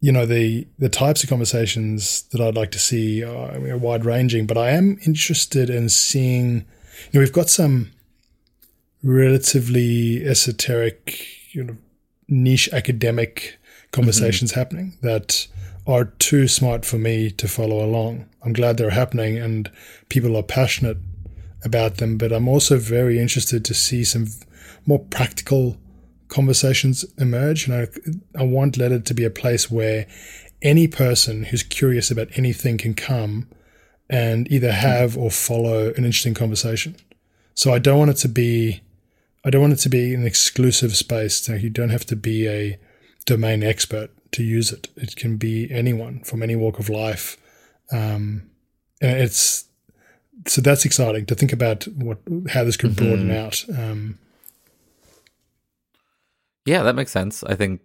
[0.00, 4.46] you know the the types of conversations that I'd like to see are, wide ranging,
[4.46, 6.64] but I am interested in seeing.
[7.12, 7.92] You know, we've got some
[9.02, 11.76] relatively esoteric, you know,
[12.28, 13.58] niche academic
[13.92, 14.60] conversations mm-hmm.
[14.60, 15.46] happening that
[15.86, 18.28] are too smart for me to follow along.
[18.42, 19.70] I'm glad they're happening and
[20.08, 20.98] people are passionate
[21.64, 24.26] about them, but I'm also very interested to see some
[24.86, 25.78] more practical
[26.28, 27.66] conversations emerge.
[27.66, 30.06] And I, I want Letter to be a place where
[30.62, 33.48] any person who's curious about anything can come
[34.10, 36.96] and either have or follow an interesting conversation.
[37.54, 38.82] So I don't want it to be,
[39.44, 41.40] I don't want it to be an exclusive space.
[41.40, 42.78] So you don't have to be a
[43.26, 44.88] domain expert to use it.
[44.96, 47.36] It can be anyone from any walk of life.
[47.90, 48.50] Um,
[49.00, 49.64] and it's,
[50.46, 52.18] so that's exciting to think about what,
[52.50, 53.64] how this could broaden out.
[53.76, 54.18] Um,
[56.68, 57.42] Yeah, that makes sense.
[57.42, 57.80] I think,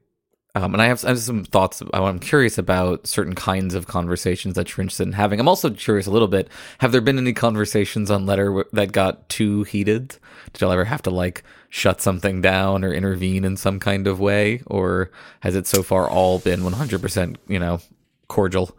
[0.56, 1.82] um, and I have, I have some thoughts.
[1.94, 5.40] I'm curious about certain kinds of conversations that you're interested in having.
[5.40, 6.50] I'm also curious a little bit.
[6.80, 10.18] Have there been any conversations on Letter w- that got too heated?
[10.52, 14.20] Did y'all ever have to like shut something down or intervene in some kind of
[14.20, 17.80] way, or has it so far all been 100%, you know,
[18.28, 18.78] cordial?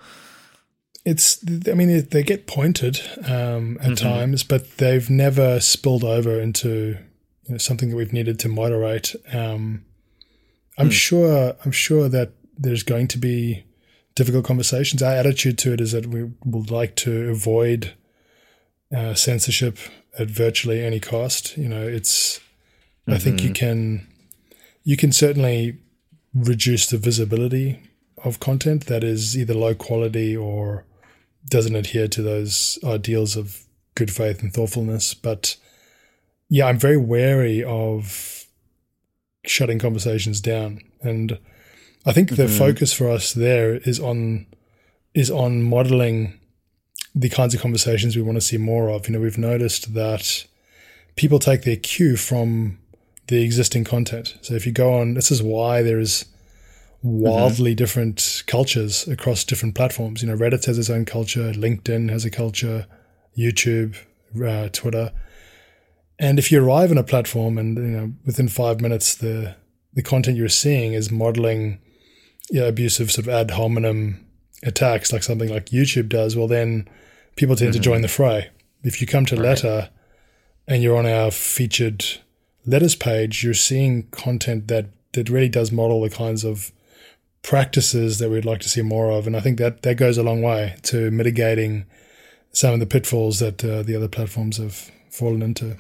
[1.06, 6.96] it's i mean they get pointed um, at times but they've never spilled over into
[7.46, 9.84] you know, something that we've needed to moderate um,
[10.78, 13.64] i'm sure i'm sure that there's going to be
[14.14, 15.02] difficult conversations.
[15.02, 17.94] Our attitude to it is that we would like to avoid
[18.94, 19.78] uh, censorship
[20.18, 21.56] at virtually any cost.
[21.56, 22.40] You know it's
[23.06, 24.06] i think you can
[24.82, 25.76] you can certainly
[26.34, 27.78] reduce the visibility
[28.24, 30.87] of content that is either low quality or
[31.50, 35.12] doesn't adhere to those ideals of good faith and thoughtfulness.
[35.12, 35.56] But
[36.48, 38.43] yeah, I'm very wary of
[39.46, 40.80] shutting conversations down.
[41.02, 41.38] And
[42.07, 44.46] I think the focus for us there is on
[45.14, 46.38] is on modeling
[47.14, 49.07] the kinds of conversations we want to see more of.
[49.07, 50.46] You know, we've noticed that
[51.16, 52.78] people take their cue from
[53.28, 54.37] the existing content.
[54.42, 56.26] So if you go on, this is why there is
[57.02, 60.22] wildly different cultures across different platforms.
[60.22, 62.87] You know, Reddit has its own culture, LinkedIn has a culture,
[63.37, 63.96] YouTube,
[64.44, 65.12] uh, Twitter.
[66.18, 69.57] And if you arrive on a platform and you know within five minutes the
[69.92, 71.81] the content you're seeing is modeling
[72.50, 74.24] you know, abusive sort of ad hominem
[74.62, 76.88] attacks like something like YouTube does, well then
[77.37, 78.50] people tend to join the fray.
[78.83, 79.90] If you come to Letter
[80.66, 82.05] and you're on our featured
[82.66, 86.72] letters page, you're seeing content that that really does model the kinds of
[87.42, 90.22] practices that we'd like to see more of, and I think that that goes a
[90.22, 91.87] long way to mitigating
[92.53, 95.77] some of the pitfalls that uh, the other platforms have fallen into.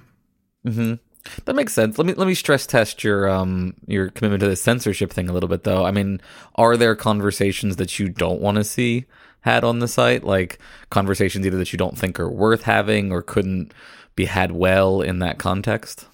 [1.44, 1.98] That makes sense.
[1.98, 5.32] Let me let me stress test your um your commitment to the censorship thing a
[5.32, 5.84] little bit though.
[5.84, 6.20] I mean,
[6.56, 9.06] are there conversations that you don't want to see
[9.40, 10.58] had on the site, like
[10.90, 13.72] conversations either that you don't think are worth having or couldn't
[14.16, 16.06] be had well in that context?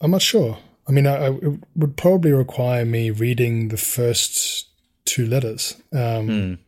[0.00, 0.58] I'm not sure.
[0.88, 4.68] I mean, I, I, it would probably require me reading the first
[5.04, 5.80] two letters.
[5.92, 6.58] Um,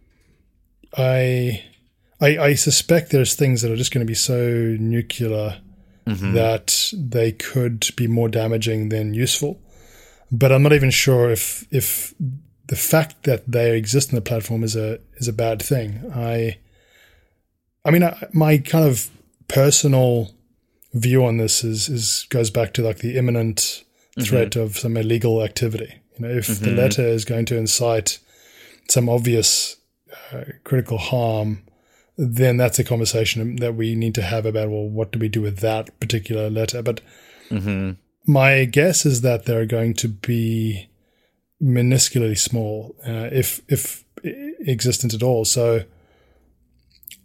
[0.97, 1.63] I,
[2.21, 5.61] I, I suspect there's things that are just going to be so nuclear
[6.07, 6.35] mm-hmm.
[6.35, 9.61] that they could be more damaging than useful.
[10.31, 12.15] But I'm not even sure if if
[12.67, 16.11] the fact that they exist in the platform is a is a bad thing.
[16.15, 16.59] I,
[17.85, 19.11] I mean, I, my kind of
[19.49, 20.33] personal
[20.93, 24.23] view on this is is goes back to like the imminent mm-hmm.
[24.23, 25.95] threat of some illegal activity.
[26.19, 26.77] You know, if the mm-hmm.
[26.77, 28.19] letter is going to incite
[28.91, 29.77] some obvious
[30.33, 31.63] uh, critical harm,
[32.21, 35.41] then that's a conversation that we need to have about well, what do we do
[35.41, 36.83] with that particular letter?
[36.83, 37.01] But
[38.27, 40.89] my guess is that they're going to be
[41.63, 44.05] minusculely small, uh, if if
[44.67, 45.45] existent at all.
[45.45, 45.85] So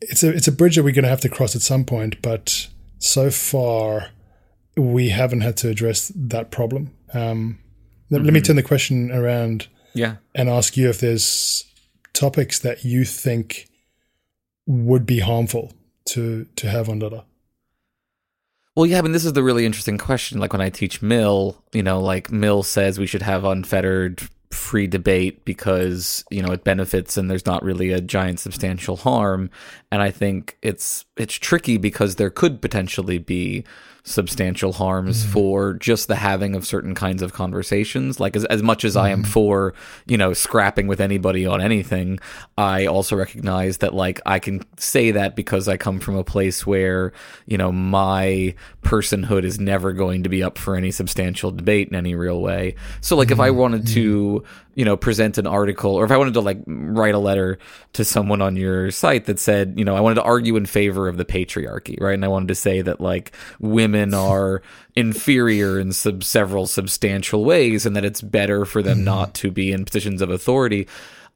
[0.02, 2.22] it's a it's a bridge that we're going to have to cross at some point.
[2.22, 2.68] But
[3.00, 4.10] so far,
[4.78, 6.92] we haven't had to address that problem.
[7.14, 7.60] Um,
[8.10, 10.18] let, let me turn the question around Yeah.
[10.36, 11.66] and ask you if there's
[12.14, 13.68] topics that you think
[14.66, 15.74] would be harmful
[16.06, 17.26] to to have on Dada.
[18.76, 20.40] Well, yeah, I mean, this is the really interesting question.
[20.40, 24.88] Like when I teach Mill, you know, like Mill says we should have unfettered free
[24.88, 29.50] debate because, you know, it benefits and there's not really a giant substantial harm.
[29.92, 33.64] And I think it's it's tricky because there could potentially be
[34.04, 35.32] substantial harms mm-hmm.
[35.32, 38.20] for just the having of certain kinds of conversations.
[38.20, 39.32] Like as as much as I am mm-hmm.
[39.32, 39.74] for,
[40.06, 42.20] you know, scrapping with anybody on anything,
[42.58, 46.68] I also recognize that like I can say that because I come from a place
[46.68, 47.14] where,
[47.46, 51.96] you know, my personhood is never going to be up for any substantial debate in
[51.96, 52.76] any real way.
[53.00, 53.58] So like if I mm-hmm.
[53.58, 54.44] wanted to,
[54.76, 57.60] you know, present an article or if I wanted to like write a letter
[57.94, 61.08] to someone on your site that said, you know, I wanted to argue in favor
[61.08, 62.14] of the patriarchy, right?
[62.14, 64.62] And I wanted to say that like women are
[64.96, 69.04] inferior in sub- several substantial ways and that it's better for them hmm.
[69.06, 70.88] not to be in positions of authority.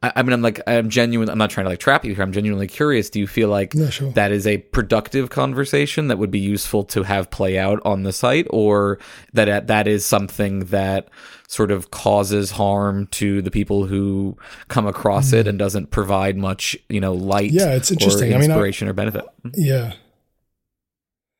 [0.04, 1.30] I, I mean, I'm like, I'm genuine.
[1.30, 2.24] I'm not trying to like trap you here.
[2.24, 3.10] I'm genuinely curious.
[3.10, 4.12] Do you feel like Yeah, sure.
[4.12, 8.14] that is a productive conversation that would be useful to have play out on the
[8.14, 9.00] site, or
[9.34, 11.10] that uh, that is something that
[11.48, 14.38] sort of causes harm to the people who
[14.68, 15.50] come across it mm.
[15.50, 17.52] and doesn't provide much, you know, light.
[17.52, 18.34] Yeah, it's interesting.
[18.34, 19.26] or I mean, I- inspiration or benefit.
[19.45, 19.52] Mm.
[19.56, 19.93] Yeah.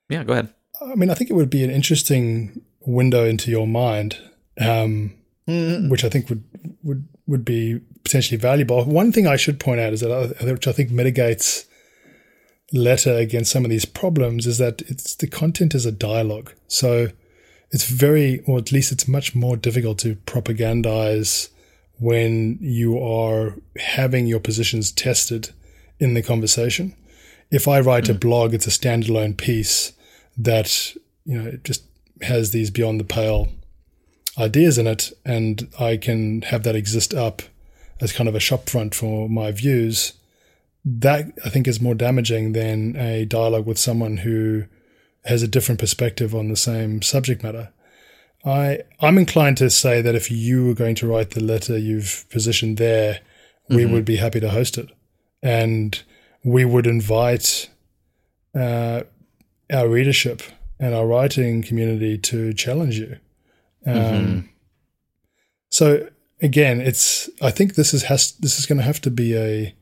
[0.10, 0.54] Yeah, go ahead.
[0.82, 4.18] I mean, I think it would be an interesting window into your mind,
[4.60, 5.14] um,
[5.46, 6.44] which I think would
[6.84, 8.84] would would be potentially valuable.
[8.86, 11.66] One thing I should point out is that, which I think mitigates
[12.74, 17.10] letter against some of these problems, is that it's the content is a dialogue, so
[17.72, 21.50] it's very, or at least it's much more difficult to propagandize
[22.00, 25.50] when you are having your positions tested
[26.00, 26.96] in the conversation.
[27.52, 28.20] If I write a hmm.
[28.20, 29.94] blog, it's a standalone piece
[30.38, 31.84] that you know it just
[32.22, 33.50] has these beyond the pale
[34.38, 37.42] ideas in it, and I can have that exist up
[38.00, 40.14] as kind of a shopfront for my views.
[40.86, 44.66] That I think is more damaging than a dialogue with someone who
[45.26, 47.74] has a different perspective on the same subject matter.
[48.46, 52.26] I I'm inclined to say that if you were going to write the letter you've
[52.30, 53.20] positioned there,
[53.70, 54.90] we would be happy to host it,
[55.44, 56.02] and
[56.44, 57.70] we would invite
[58.56, 59.04] uh,
[59.72, 60.42] our readership
[60.80, 63.18] and our writing community to challenge you.
[63.88, 64.50] Um,
[65.70, 66.08] So
[66.42, 69.76] again, it's I think this is has this is going to have to be a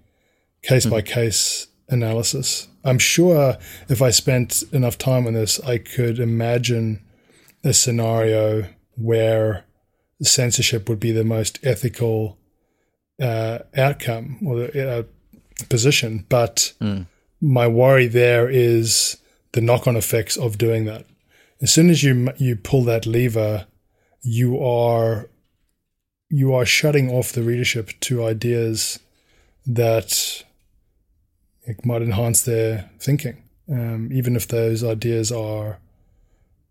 [0.62, 2.68] case by case analysis.
[2.84, 3.58] I'm sure
[3.90, 7.02] if I spent enough time on this, I could imagine
[7.64, 9.66] a scenario where
[10.22, 12.38] censorship would be the most ethical
[13.22, 15.04] uh, outcome or the, uh,
[15.70, 16.26] position.
[16.30, 16.74] But
[17.42, 19.18] my worry there is
[19.52, 21.06] the knock-on effects of doing that.
[21.62, 23.68] As soon as you you pull that lever,
[24.26, 25.30] you are
[26.30, 29.00] you are shutting off the readership to ideas
[29.68, 30.44] that
[31.64, 35.78] it might enhance their thinking, um, even if those ideas are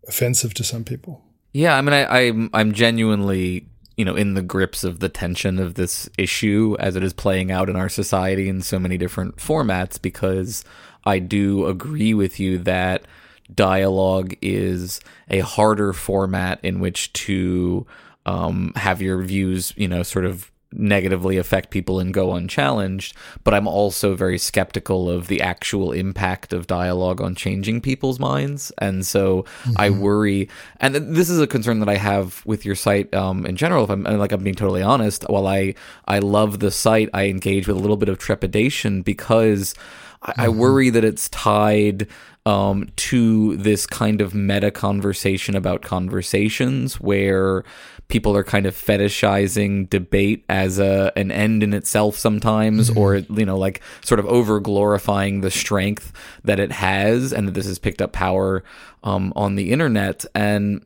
[0.07, 1.21] offensive to some people.
[1.53, 5.57] Yeah, I mean, I, I'm I'm genuinely you know in the grips of the tension
[5.57, 9.37] of this issue as it is playing out in our society in so many different
[9.37, 10.65] formats because
[11.05, 13.05] I do agree with you that
[13.53, 17.85] dialogue is a harder format in which to
[18.25, 23.53] um, have your views you know sort of negatively affect people and go unchallenged, but
[23.53, 28.71] I'm also very skeptical of the actual impact of dialogue on changing people's minds.
[28.79, 29.45] And so
[29.77, 33.55] I worry, and this is a concern that I have with your site um, in
[33.55, 33.85] general.
[33.85, 35.75] If I'm like I'm being totally honest, while I
[36.07, 39.73] I love the site, I engage with a little bit of trepidation because
[40.21, 42.07] I, I worry that it's tied
[42.45, 47.63] um, to this kind of meta conversation about conversations where
[48.07, 53.45] people are kind of fetishizing debate as a an end in itself sometimes or you
[53.45, 57.79] know like sort of over glorifying the strength that it has and that this has
[57.79, 58.63] picked up power
[59.05, 60.25] um, on the internet.
[60.35, 60.85] And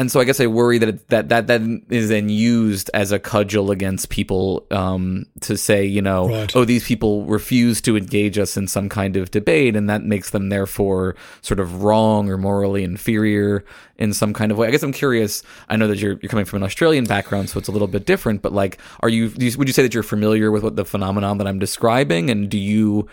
[0.00, 3.12] and so I guess I worry that it, that that that is then used as
[3.12, 6.56] a cudgel against people um, to say, you know, Right.
[6.56, 10.30] oh, these people refuse to engage us in some kind of debate, and that makes
[10.30, 13.62] them therefore sort of wrong or morally inferior
[13.98, 14.68] in some kind of way.
[14.68, 15.42] I guess I'm curious.
[15.68, 18.06] I know that you're you're coming from an Australian background, so it's a little bit
[18.06, 18.40] different.
[18.40, 20.86] But like, are you, do you would you say that you're familiar with what the
[20.86, 23.06] phenomenon that I'm describing, and do you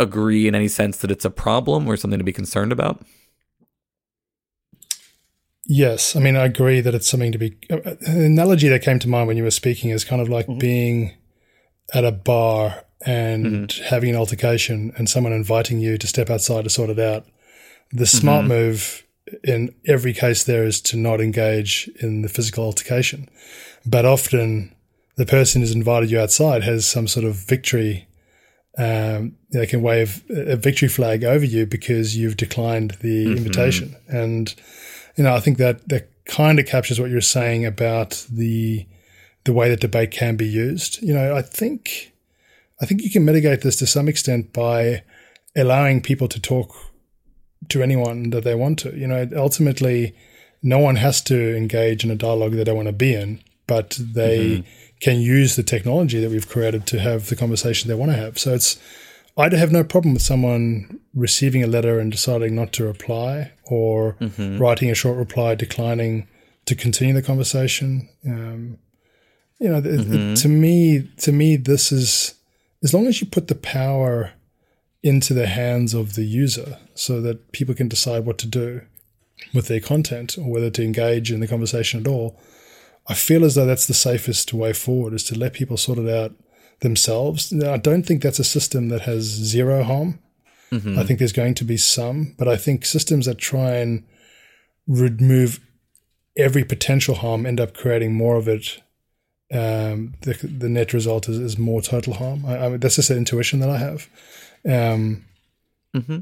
[0.00, 3.00] agree in any sense that it's a problem or something to be concerned about?
[5.64, 7.56] Yes, I mean I agree that it's something to be.
[7.70, 10.28] Uh, uh, an analogy that came to mind when you were speaking is kind of
[10.28, 10.58] like mm-hmm.
[10.58, 11.14] being
[11.94, 13.84] at a bar and mm-hmm.
[13.84, 17.26] having an altercation, and someone inviting you to step outside to sort it out.
[17.92, 18.48] The smart mm-hmm.
[18.48, 19.06] move
[19.44, 23.28] in every case there is to not engage in the physical altercation,
[23.86, 24.74] but often
[25.16, 28.08] the person who's invited you outside has some sort of victory.
[28.78, 34.54] Um, they can wave a victory flag over you because you've declined the invitation, and
[35.16, 38.86] you know, I think that that kind of captures what you're saying about the
[39.44, 41.02] the way that debate can be used.
[41.02, 42.12] You know, I think
[42.80, 45.02] I think you can mitigate this to some extent by
[45.56, 46.74] allowing people to talk
[47.68, 48.96] to anyone that they want to.
[48.96, 50.14] You know, ultimately,
[50.62, 53.98] no one has to engage in a dialogue they don't want to be in, but
[54.00, 54.68] they mm-hmm.
[55.00, 58.38] can use the technology that we've created to have the conversation they want to have.
[58.38, 58.80] So it's
[59.36, 64.14] I'd have no problem with someone receiving a letter and deciding not to reply, or
[64.20, 64.58] mm-hmm.
[64.58, 66.28] writing a short reply declining
[66.66, 68.08] to continue the conversation.
[68.26, 68.78] Um,
[69.58, 70.34] you know, mm-hmm.
[70.34, 72.34] to me, to me, this is
[72.82, 74.32] as long as you put the power
[75.02, 78.82] into the hands of the user, so that people can decide what to do
[79.54, 82.40] with their content or whether to engage in the conversation at all.
[83.08, 86.08] I feel as though that's the safest way forward is to let people sort it
[86.08, 86.34] out
[86.82, 87.50] themselves.
[87.50, 90.18] Now, I don't think that's a system that has zero harm.
[90.70, 90.98] Mm-hmm.
[90.98, 94.04] I think there's going to be some, but I think systems that try and
[94.86, 95.60] remove
[96.36, 98.82] every potential harm end up creating more of it.
[99.52, 102.46] Um, the, the net result is, is more total harm.
[102.46, 104.08] I, I mean, that's just an intuition that I have.
[104.64, 105.26] Um,
[105.94, 106.20] mm-hmm.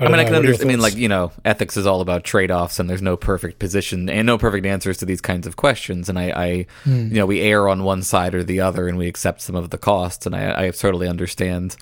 [0.00, 0.70] I, I mean, I can understand.
[0.70, 3.58] I mean, like you know, ethics is all about trade offs, and there's no perfect
[3.58, 6.08] position and no perfect answers to these kinds of questions.
[6.08, 7.10] And I, I mm.
[7.10, 9.68] you know, we err on one side or the other, and we accept some of
[9.68, 10.24] the costs.
[10.24, 11.76] And I, I totally understand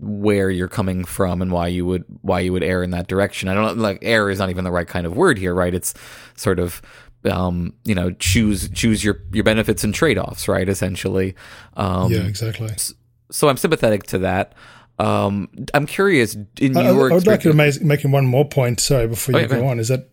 [0.00, 3.50] where you're coming from and why you would why you would err in that direction.
[3.50, 5.74] I don't like error is not even the right kind of word here, right?
[5.74, 5.92] It's
[6.36, 6.80] sort of
[7.24, 10.68] um, you know, choose choose your your benefits and trade offs, right?
[10.68, 11.34] Essentially.
[11.76, 12.70] Um, yeah, exactly.
[13.30, 14.54] So I'm sympathetic to that.
[14.98, 17.10] Um, I'm curious in I, your.
[17.10, 18.80] I would like to make, making one more point.
[18.80, 20.08] Sorry, before you go, on, is that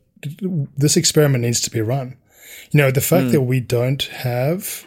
[0.77, 2.17] this experiment needs to be run.
[2.71, 3.32] You know, the fact mm.
[3.32, 4.86] that we don't have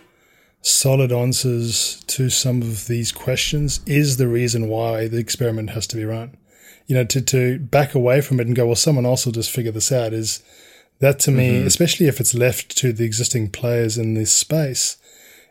[0.62, 5.97] solid answers to some of these questions is the reason why the experiment has to
[5.97, 6.36] be run.
[6.86, 9.51] You know, to to back away from it and go, well, someone else will just
[9.51, 10.12] figure this out.
[10.12, 10.42] Is
[10.99, 11.38] that to mm-hmm.
[11.38, 14.97] me, especially if it's left to the existing players in this space,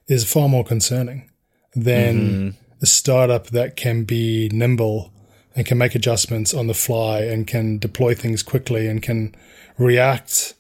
[0.08, 1.30] is far more concerning
[1.74, 2.20] than.
[2.20, 5.12] Mm-hmm a startup that can be nimble
[5.56, 9.34] and can make adjustments on the fly and can deploy things quickly and can
[9.78, 10.54] react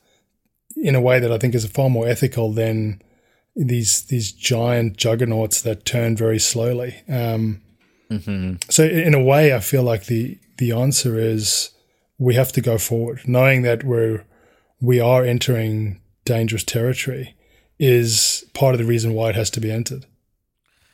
[0.78, 3.02] in a way that I think is far more ethical than
[3.56, 7.04] these these giant juggernauts that turn very slowly.
[7.08, 7.62] Um,
[8.10, 8.56] mm-hmm.
[8.70, 11.72] So in a way, I feel like the the answer is
[12.18, 14.26] we have to go forward, knowing that we're
[14.82, 17.36] we are entering dangerous territory
[17.80, 20.06] is part of the reason why it has to be entered.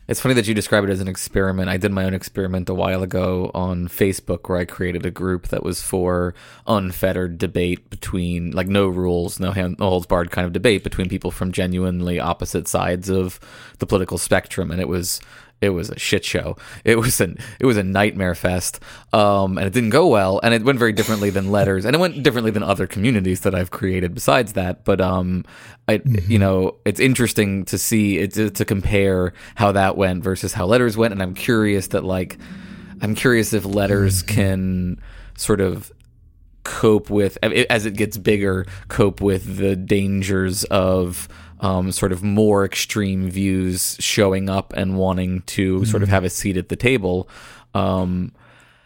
[0.10, 1.70] It's funny that you describe it as an experiment.
[1.70, 5.49] I did my own experiment a while ago on Facebook where I created a group
[5.49, 6.34] that was for
[6.66, 11.51] unfettered debate between, like, no rules, no, holds barred kind of debate between people from
[11.51, 13.39] genuinely opposite sides of
[13.78, 14.72] the political spectrum.
[14.72, 15.22] And it was
[15.62, 16.55] it was a shit show.
[16.84, 18.80] It was an it was a nightmare fest,
[19.14, 20.39] um, and it didn't go well.
[20.41, 23.53] And it went very differently than letters, and it went differently than other communities that
[23.53, 24.86] I've created besides that.
[24.86, 25.45] But um,
[25.88, 26.32] I mm-hmm.
[26.32, 30.66] you know it's interesting to see it to, to compare how that went versus how
[30.66, 32.38] letters went, and I'm curious that like
[33.01, 34.36] I'm curious if letters mm-hmm.
[34.36, 35.01] can
[35.36, 35.91] sort of
[36.64, 41.28] cope with as it gets bigger cope with the dangers of
[41.60, 45.88] um, sort of more extreme views showing up and wanting to mm.
[45.88, 47.28] sort of have a seat at the table.
[47.74, 48.32] Um,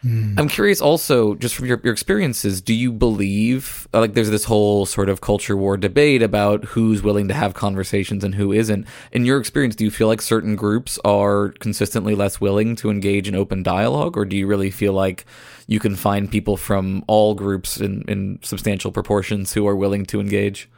[0.03, 0.38] mm.
[0.38, 4.45] I'm curious also, just from your, your experiences, do you believe, uh, like, there's this
[4.45, 8.88] whole sort of culture war debate about who's willing to have conversations and who isn't.
[9.11, 13.28] In your experience, do you feel like certain groups are consistently less willing to engage
[13.28, 15.26] in open dialogue, or do you really feel like
[15.67, 20.19] you can find people from all groups in, in substantial proportions who are willing to
[20.19, 20.69] engage?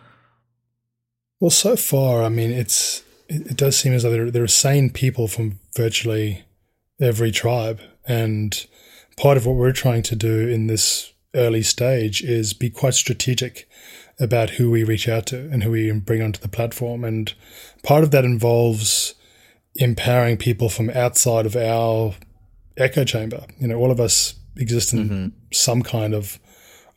[1.39, 4.47] Well, so far, I mean, it's it, it does seem as though there, there are
[4.47, 6.43] sane people from virtually
[6.99, 8.65] every tribe, and
[9.17, 13.67] part of what we're trying to do in this early stage is be quite strategic
[14.19, 17.33] about who we reach out to and who we bring onto the platform, and
[17.83, 19.15] part of that involves
[19.75, 22.15] empowering people from outside of our
[22.77, 23.45] echo chamber.
[23.59, 25.27] You know, all of us exist in mm-hmm.
[25.51, 26.39] some kind of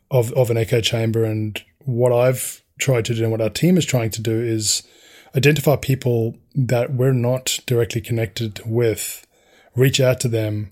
[0.09, 3.77] of of an echo chamber, and what I've tried to do and what our team
[3.77, 4.83] is trying to do is
[5.35, 9.25] identify people that we're not directly connected with,
[9.75, 10.71] reach out to them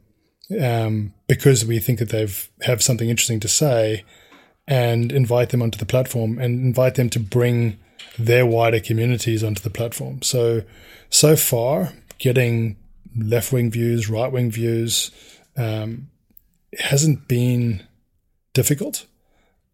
[0.61, 4.03] um, because we think that they've have something interesting to say,
[4.67, 7.77] and invite them onto the platform and invite them to bring
[8.19, 10.21] their wider communities onto the platform.
[10.21, 10.63] So
[11.09, 12.77] so far, getting
[13.15, 15.11] left wing views, right wing views,
[15.55, 16.09] um,
[16.79, 17.83] hasn't been
[18.53, 19.05] difficult.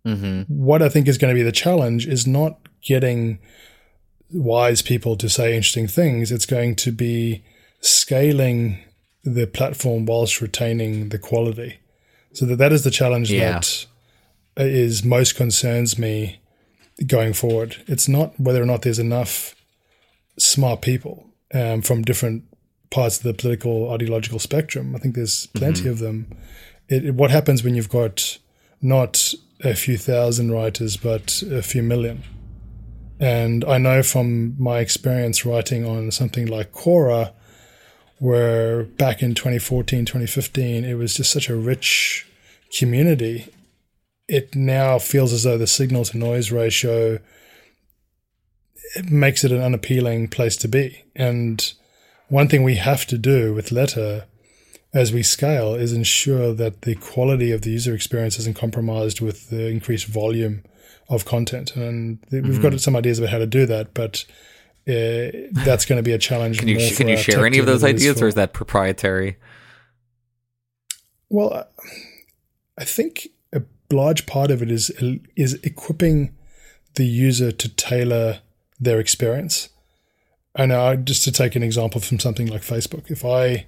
[0.06, 0.54] Mm-hmm.
[0.54, 3.40] What I think is going to be the challenge is not getting
[4.32, 6.32] wise people to say interesting things.
[6.32, 7.44] It's going to be
[7.82, 8.80] scaling
[9.24, 11.80] the platform whilst retaining the quality.
[12.34, 13.60] So that that is the challenge yeah.
[13.60, 13.86] that
[14.58, 16.40] is most concerns me
[17.08, 17.78] going forward.
[17.88, 19.56] It's not whether or not there's enough
[20.38, 22.44] smart people um, from different
[22.90, 24.96] parts of the political ideological spectrum.
[24.96, 25.90] I think there's plenty mm-hmm.
[25.90, 26.38] of them.
[26.90, 28.38] It, it, what happens when you've got
[28.82, 29.34] not
[29.64, 32.24] a few thousand writers, but a few million.
[33.20, 37.32] And I know from my experience writing on something like Quora,
[38.20, 42.28] where back in 2014, 2015, it was just such a rich
[42.78, 43.48] community.
[44.28, 47.20] It now feels as though the signal to noise ratio
[48.96, 51.04] it makes it an unappealing place to be.
[51.16, 51.74] And
[52.28, 54.26] one thing we have to do with Letter
[54.94, 59.50] as we scale is ensure that the quality of the user experience isn't compromised with
[59.50, 60.64] the increased volume
[61.10, 61.76] of content.
[61.76, 62.78] And we've got Mm-hmm.
[62.78, 64.26] some ideas about how to do that, but
[64.88, 65.32] uh,
[65.66, 66.60] that's going to be a challenge.
[66.60, 69.38] Can you can you share any of those ideas, for- or is that proprietary?
[71.30, 71.64] Well, uh,
[72.78, 74.90] I think a large part of it is
[75.36, 76.36] is equipping
[76.96, 78.42] the user to tailor
[78.80, 79.70] their experience.
[80.56, 83.66] And I just to take an example from something like Facebook, if I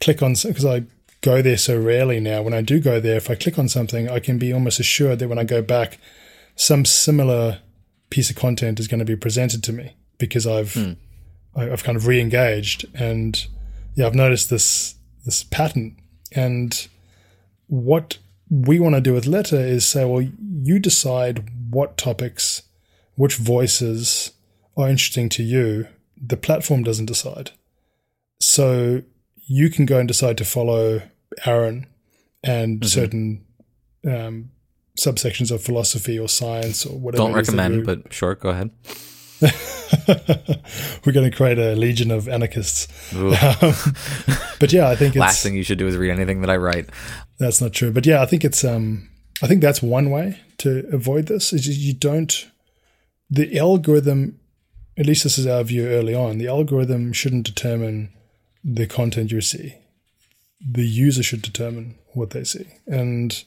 [0.00, 0.84] click on because I
[1.20, 4.08] go there so rarely now, when I do go there, if I click on something,
[4.08, 5.98] I can be almost assured that when I go back,
[6.56, 7.60] some similar
[8.10, 10.92] piece of content is going to be presented to me because I've hmm.
[11.54, 13.46] I- I've kind of re-engaged and
[13.94, 14.94] yeah, I've noticed this
[15.24, 15.96] this pattern.
[16.32, 16.88] And
[17.66, 20.26] what we want to do with letter is say well
[20.62, 22.62] you decide what topics
[23.14, 24.32] which voices
[24.76, 25.86] are interesting to you.
[26.20, 27.50] The platform doesn't decide.
[28.40, 29.02] So
[29.52, 31.02] you can go and decide to follow
[31.44, 31.84] aaron
[32.44, 33.44] and certain
[34.06, 34.50] um,
[34.96, 38.70] subsections of philosophy or science or whatever Don't recommend, but sure, go ahead.
[41.04, 43.74] we're going to create a legion of anarchists um,
[44.60, 46.56] but yeah i think it's Last thing you should do is read anything that I
[46.56, 46.90] write.
[47.38, 47.90] That's not true.
[47.90, 49.08] But yeah, I think it's um
[49.42, 52.50] I think that's one way to avoid this is you don't
[53.30, 54.38] the algorithm
[54.96, 58.12] at least this is our view early on, the algorithm shouldn't determine
[58.64, 59.74] the content you see.
[60.60, 62.66] The user should determine what they see.
[62.86, 63.42] And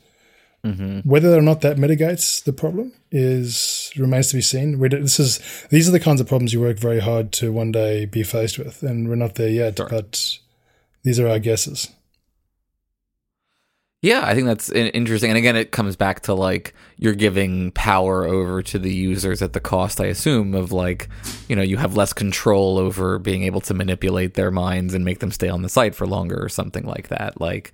[0.66, 1.08] mm-hmm.
[1.08, 4.80] whether or not that mitigates the problem is remains to be seen.
[4.80, 5.40] We, this is
[5.70, 8.58] these are the kinds of problems you work very hard to one day be faced
[8.58, 9.76] with, and we're not there yet.
[9.78, 10.40] But
[11.04, 11.90] these are our guesses.
[14.04, 15.30] Yeah, I think that's interesting.
[15.32, 19.54] And again, it comes back to like you're giving power over to the users at
[19.54, 21.08] the cost, I assume, of like,
[21.48, 25.20] you know, you have less control over being able to manipulate their minds and make
[25.20, 27.40] them stay on the site for longer or something like that.
[27.40, 27.72] Like,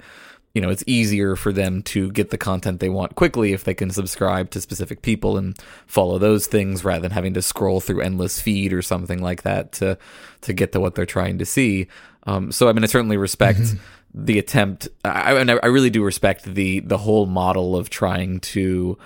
[0.53, 3.73] you know, it's easier for them to get the content they want quickly if they
[3.73, 5.57] can subscribe to specific people and
[5.87, 9.71] follow those things rather than having to scroll through endless feed or something like that
[9.71, 9.97] to
[10.41, 11.87] to get to what they're trying to see.
[12.27, 13.75] Um, so I mean, I certainly respect
[14.13, 14.87] the attempt.
[15.05, 18.97] I, I really do respect the the whole model of trying to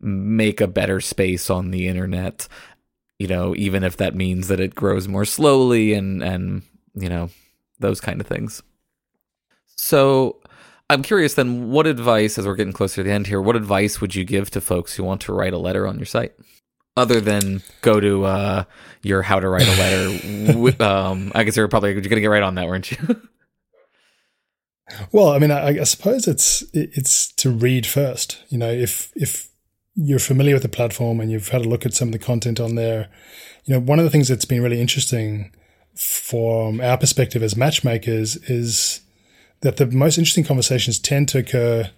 [0.00, 2.48] make a better space on the internet.
[3.18, 6.62] You know, even if that means that it grows more slowly and and
[6.94, 7.30] you know
[7.78, 8.62] those kind of things.
[9.76, 10.40] So
[10.88, 14.00] I'm curious then, what advice, as we're getting closer to the end here, what advice
[14.00, 16.34] would you give to folks who want to write a letter on your site?
[16.96, 18.64] Other than go to uh,
[19.02, 22.42] your how to write a letter, um, I guess you're probably you're gonna get right
[22.42, 22.98] on that, weren't you?
[25.10, 28.42] Well, I mean, I, I suppose it's it's to read first.
[28.48, 29.48] You know, if if
[29.94, 32.58] you're familiar with the platform and you've had a look at some of the content
[32.60, 33.08] on there,
[33.64, 35.52] you know, one of the things that's been really interesting
[35.94, 39.00] from our perspective as matchmakers is
[39.60, 41.90] that the most interesting conversations tend to occur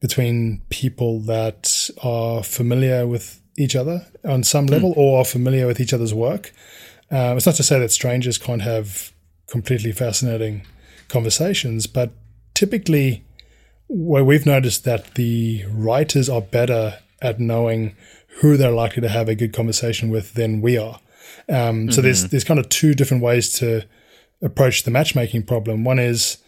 [0.00, 5.80] between people that are familiar with each other on some level or are familiar with
[5.80, 6.52] each other's work.
[7.10, 9.12] Um, it's not to say that strangers can't have
[9.46, 10.66] completely fascinating
[11.08, 12.10] conversations, but
[12.54, 13.24] typically,
[13.88, 17.94] where we've noticed that the writers are better at knowing
[18.40, 21.00] who they're likely to have a good conversation with than we are.
[21.48, 23.82] Um, So there's there's kind of two different ways to
[24.40, 25.84] approach the matchmaking problem.
[25.84, 26.38] One is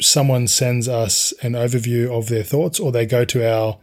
[0.00, 3.78] someone sends us an overview of their thoughts, or they go to our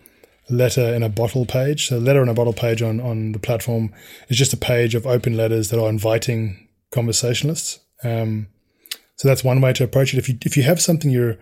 [0.49, 1.87] letter in a bottle page.
[1.87, 3.91] So, letter in a bottle page on, on the platform
[4.29, 7.79] is just a page of open letters that are inviting conversationalists.
[8.03, 8.47] Um,
[9.15, 10.17] so that's one way to approach it.
[10.17, 11.37] If you if you have something you're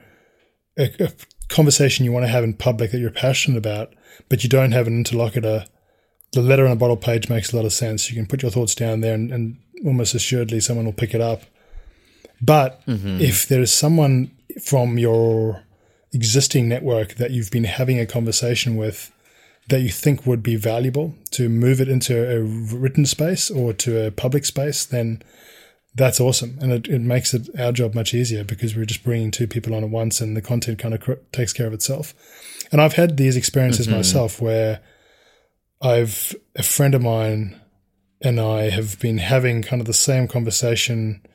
[0.78, 1.11] a, a
[1.49, 3.93] conversation you want to have in public that you're passionate about,
[4.30, 5.65] but you don't have an interlocutor,
[6.34, 8.09] the letter on a bottle page makes a lot of sense.
[8.09, 11.22] You can put your thoughts down there, and, and almost assuredly someone will pick it
[11.22, 11.43] up.
[12.41, 13.22] But mm-hmm.
[13.22, 15.63] if there is someone from your
[16.13, 19.11] existing network that you've been having a conversation with
[19.69, 24.07] that you think would be valuable to move it into a written space or to
[24.07, 25.22] a public space, then
[25.93, 26.57] that's awesome.
[26.61, 29.75] And it, it makes it our job much easier because we're just bringing two people
[29.75, 32.13] on at once and the content kind of cr- takes care of itself.
[32.71, 33.97] And I've had these experiences mm-hmm.
[33.97, 34.79] myself where
[35.81, 37.59] I've, a friend of mine
[38.21, 41.25] and I have been having kind of the same conversation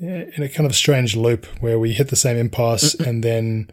[0.00, 3.08] in a kind of strange loop where we hit the same impasse mm-hmm.
[3.08, 3.70] and then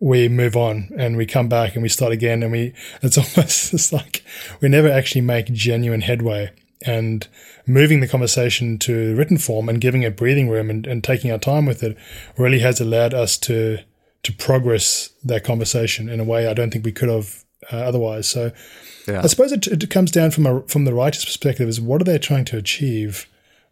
[0.00, 2.72] we move on and we come back and we start again and we
[3.02, 4.24] it's almost it's like
[4.60, 6.50] we never actually make genuine headway
[6.84, 7.26] and
[7.66, 11.38] moving the conversation to written form and giving it breathing room and, and taking our
[11.38, 11.96] time with it
[12.36, 13.78] really has allowed us to
[14.22, 18.28] to progress that conversation in a way I don't think we could have uh, otherwise.
[18.28, 18.52] So
[19.06, 19.22] Yeah.
[19.22, 22.04] I suppose it, it comes down from a from the writer's perspective is what are
[22.04, 23.26] they trying to achieve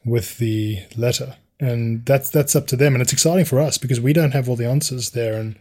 [0.04, 4.00] with the letter, and that's that's up to them, and it's exciting for us because
[4.00, 5.56] we don't have all the answers there, and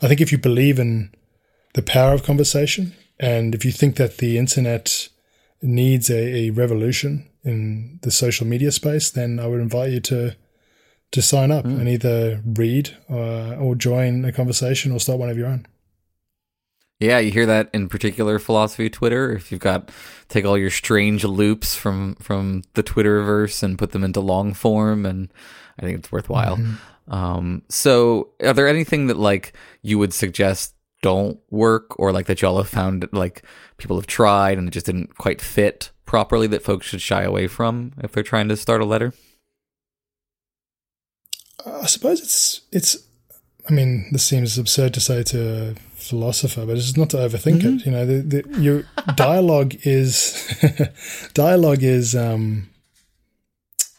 [0.00, 1.10] I think if you believe in
[1.74, 5.08] the power of conversation, and if you think that the internet
[5.62, 10.36] needs a, a revolution in the social media space, then I would invite you to
[11.12, 15.36] to sign up and either read uh, or join a conversation or start one of
[15.36, 15.66] your own.
[17.00, 19.30] Yeah, you hear that in particular philosophy Twitter.
[19.32, 19.90] If you've got
[20.28, 25.04] take all your strange loops from from the Twitterverse and put them into long form,
[25.04, 25.30] and
[25.78, 26.58] I think it's worthwhile.
[27.08, 29.52] Um, so, are there anything that like
[29.82, 33.42] you would suggest don't work, or like that y'all have found like
[33.76, 37.46] people have tried and it just didn't quite fit properly that folks should shy away
[37.46, 39.12] from if they're trying to start a letter?
[41.64, 42.96] I suppose it's it's.
[43.68, 47.62] I mean, this seems absurd to say to a philosopher, but it's not to overthink
[47.62, 47.86] it.
[47.86, 48.84] You know, the, the, your
[49.14, 52.68] dialogue is dialogue is um,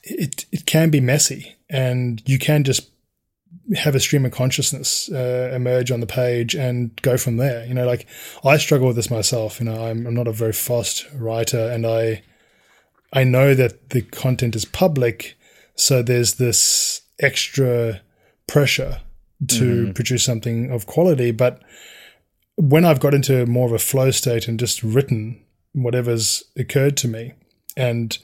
[0.03, 2.89] it it can be messy, and you can just
[3.75, 7.65] have a stream of consciousness uh, emerge on the page and go from there.
[7.65, 8.07] You know, like
[8.43, 9.59] I struggle with this myself.
[9.59, 12.23] You know, I'm, I'm not a very fast writer, and I
[13.13, 15.37] I know that the content is public,
[15.75, 18.01] so there's this extra
[18.47, 19.01] pressure
[19.47, 21.31] to produce something of quality.
[21.31, 21.61] But
[22.55, 25.43] when I've got into more of a flow state and just written
[25.73, 27.33] whatever's occurred to me
[27.75, 28.17] and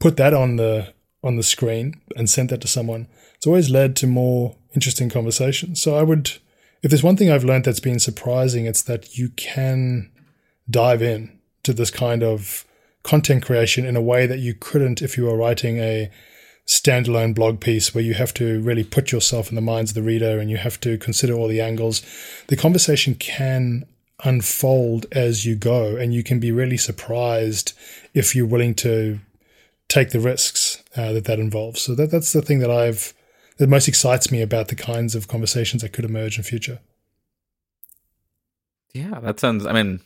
[0.00, 3.96] put that on the on the screen and sent that to someone, it's always led
[3.96, 5.74] to more interesting conversation.
[5.74, 6.38] So I would
[6.82, 10.12] if there's one thing I've learned that's been surprising, it's that you can
[10.70, 12.64] dive in to this kind of
[13.02, 16.10] content creation in a way that you couldn't if you were writing a
[16.66, 20.02] standalone blog piece where you have to really put yourself in the minds of the
[20.02, 22.02] reader and you have to consider all the angles.
[22.48, 23.84] The conversation can
[24.24, 27.72] unfold as you go, and you can be really surprised
[28.14, 29.20] if you're willing to
[29.88, 31.80] take the risks uh, that that involves.
[31.80, 33.14] So that that's the thing that I've
[33.58, 36.80] that most excites me about the kinds of conversations that could emerge in future.
[38.96, 39.66] Yeah, that sounds.
[39.66, 40.00] I mean,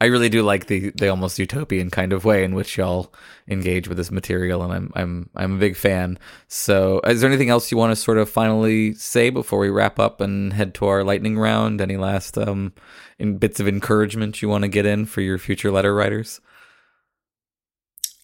[0.00, 3.12] I really do like the the almost utopian kind of way in which y'all
[3.48, 6.16] engage with this material, and I'm I'm I'm a big fan.
[6.46, 9.98] So, is there anything else you want to sort of finally say before we wrap
[9.98, 11.80] up and head to our lightning round?
[11.80, 12.72] Any last um,
[13.18, 16.40] in bits of encouragement you want to get in for your future letter writers?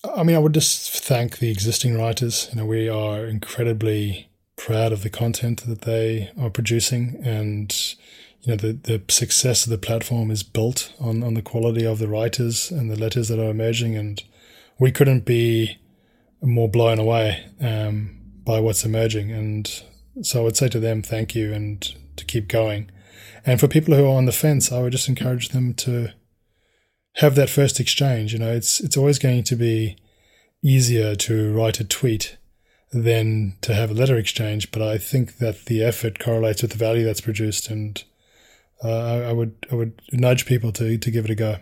[0.04, 2.48] I mean, I would just thank the existing writers.
[2.52, 4.28] You know, we are incredibly
[4.64, 7.96] proud of the content that they are producing, and
[8.42, 11.98] you know, the the success of the platform is built on on the quality of
[11.98, 14.22] the writers and the letters that are emerging, and
[14.78, 15.78] we couldn't be
[16.40, 19.32] more blown away um, by what's emerging.
[19.32, 19.82] And
[20.22, 21.80] so, I would say to them, thank you, and
[22.16, 22.88] to keep going.
[23.44, 26.12] And for people who are on the fence, I would just encourage them to
[27.16, 28.32] have that first exchange.
[28.32, 29.96] You know, it's it's always going to be
[30.62, 32.36] easier to write a tweet
[32.93, 36.78] than to have a letter exchange, but I think that the effort correlates with the
[36.78, 38.03] value that's produced, and
[38.84, 41.57] uh, I, would I would nudge people to to give it a go.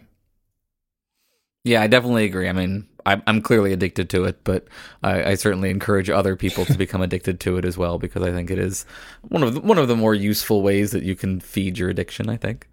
[1.63, 2.49] Yeah, I definitely agree.
[2.49, 4.67] I mean, I'm, I'm clearly addicted to it, but
[5.03, 8.33] I, I certainly encourage other people to become addicted to it as well because I
[8.33, 8.87] think it is
[9.23, 12.29] one of the, one of the more useful ways that you can feed your addiction.
[12.29, 12.67] I think.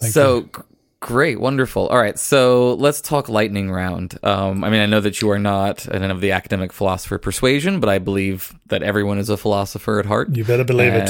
[0.00, 0.64] Thank so you.
[1.04, 1.86] Great, wonderful.
[1.88, 4.18] All right, so let's talk lightning round.
[4.22, 7.78] Um, I mean, I know that you are not an of the academic philosopher persuasion,
[7.78, 10.34] but I believe that everyone is a philosopher at heart.
[10.34, 11.08] You better believe And-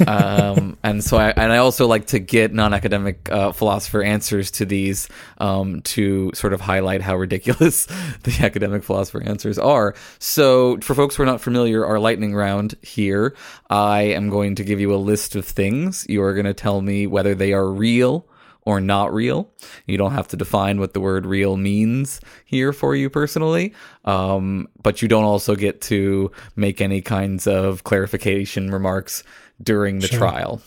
[0.00, 0.08] it.
[0.08, 4.64] um, and so I and I also like to get non-academic uh, philosopher answers to
[4.64, 5.08] these
[5.38, 7.86] um, to sort of highlight how ridiculous
[8.22, 9.96] the academic philosopher answers are.
[10.20, 13.34] So for folks who are not familiar, our lightning round here,
[13.68, 16.06] I am going to give you a list of things.
[16.08, 18.24] You are going to tell me whether they are real
[18.68, 19.50] or not real.
[19.86, 23.72] You don't have to define what the word real means here for you personally,
[24.04, 29.24] um, but you don't also get to make any kinds of clarification remarks
[29.62, 30.18] during the Sure.
[30.18, 30.60] trial.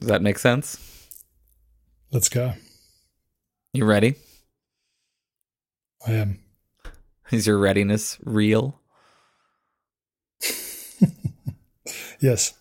[0.00, 0.78] Does that make sense?
[2.10, 2.54] Let's go.
[3.72, 4.16] You ready?
[6.06, 6.40] I am.
[7.30, 8.80] Is your readiness real?
[12.20, 12.54] Yes.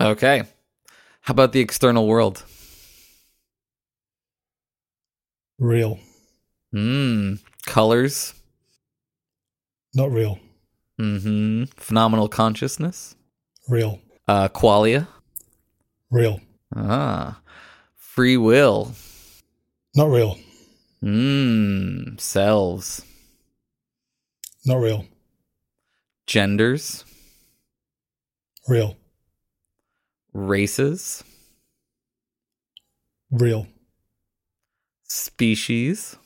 [0.00, 0.42] Okay.
[1.20, 2.44] How about the external world?
[5.58, 5.98] Real.
[6.72, 7.34] Hmm.
[7.66, 8.34] Colors.
[9.94, 10.38] Not real.
[11.00, 11.64] Mm-hmm.
[11.76, 13.16] Phenomenal consciousness.
[13.68, 14.00] Real.
[14.26, 15.08] Uh, qualia.
[16.10, 16.40] Real.
[16.74, 17.40] Ah.
[17.96, 18.92] Free will.
[19.94, 20.38] Not real.
[21.02, 22.20] Mmm.
[22.20, 23.04] Selves.
[24.66, 25.06] Not real.
[26.26, 27.04] Genders.
[28.68, 28.96] Real.
[30.32, 31.24] Races.
[33.30, 33.66] Real.
[35.08, 36.16] Species.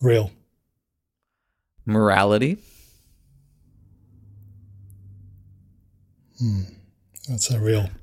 [0.00, 0.30] Real.
[1.84, 2.58] Morality.
[7.28, 7.88] That's a real.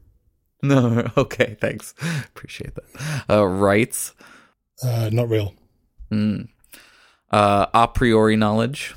[0.63, 1.93] No, okay, thanks.
[2.26, 3.26] Appreciate that.
[3.30, 4.13] Uh, rights.
[4.82, 5.53] Uh, not real.
[6.09, 6.47] Mm.
[7.30, 8.95] Uh, a priori knowledge.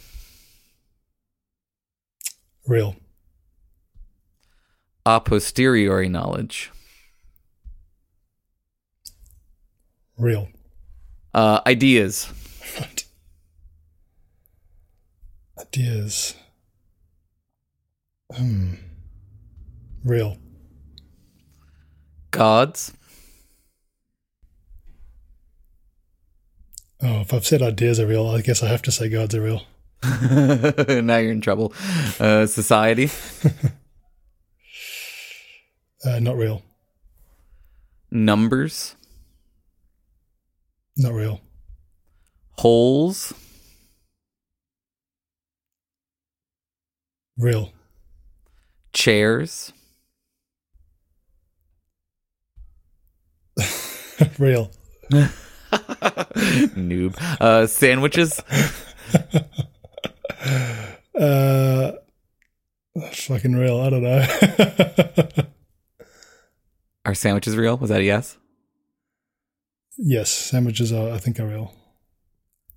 [2.67, 2.97] Real.
[5.05, 6.71] A posteriori knowledge.
[10.19, 10.49] Real.
[11.33, 12.29] Uh, ideas.
[15.61, 16.35] Ideas.
[18.35, 18.75] Hmm.
[20.05, 20.37] Real.
[22.31, 22.93] Gods.
[27.01, 29.43] Oh, if I've said ideas are real, I guess I have to say gods are
[29.43, 29.63] real.
[30.03, 31.73] now you're in trouble.
[32.19, 33.11] Uh, society.
[36.05, 36.63] Uh, not real.
[38.11, 38.95] Numbers.
[40.99, 41.41] Not real.
[42.59, 43.33] Holes.
[47.37, 47.73] Real.
[48.93, 49.73] Chairs.
[54.39, 54.73] real.
[56.75, 57.17] Noob.
[57.41, 58.43] Uh, sandwiches.
[61.19, 61.93] Uh,
[63.13, 63.81] fucking real.
[63.81, 64.25] I don't know.
[67.05, 67.77] Are sandwiches real?
[67.77, 68.39] Was that a yes?
[69.99, 71.11] Yes, sandwiches are.
[71.11, 71.75] I think are real.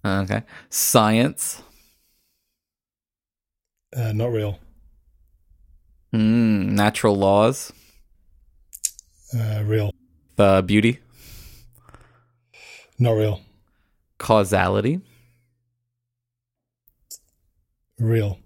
[0.03, 0.43] Okay.
[0.69, 1.61] Science.
[3.95, 4.59] Uh, not real.
[6.13, 7.71] Mm, natural laws.
[9.33, 9.91] Uh, real.
[10.37, 10.99] Uh, beauty.
[12.99, 13.41] Not real.
[14.17, 15.01] Causality.
[17.99, 18.39] Real.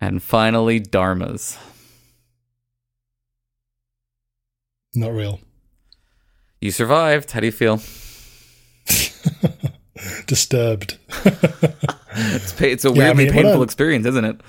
[0.00, 1.58] And finally, dharmas.
[4.94, 5.40] Not real.
[6.66, 7.30] You survived.
[7.30, 7.80] How do you feel?
[10.26, 10.98] Disturbed.
[12.18, 14.40] It's, pa- it's a Yeah, I weirdly mean, painful experience, isn't it?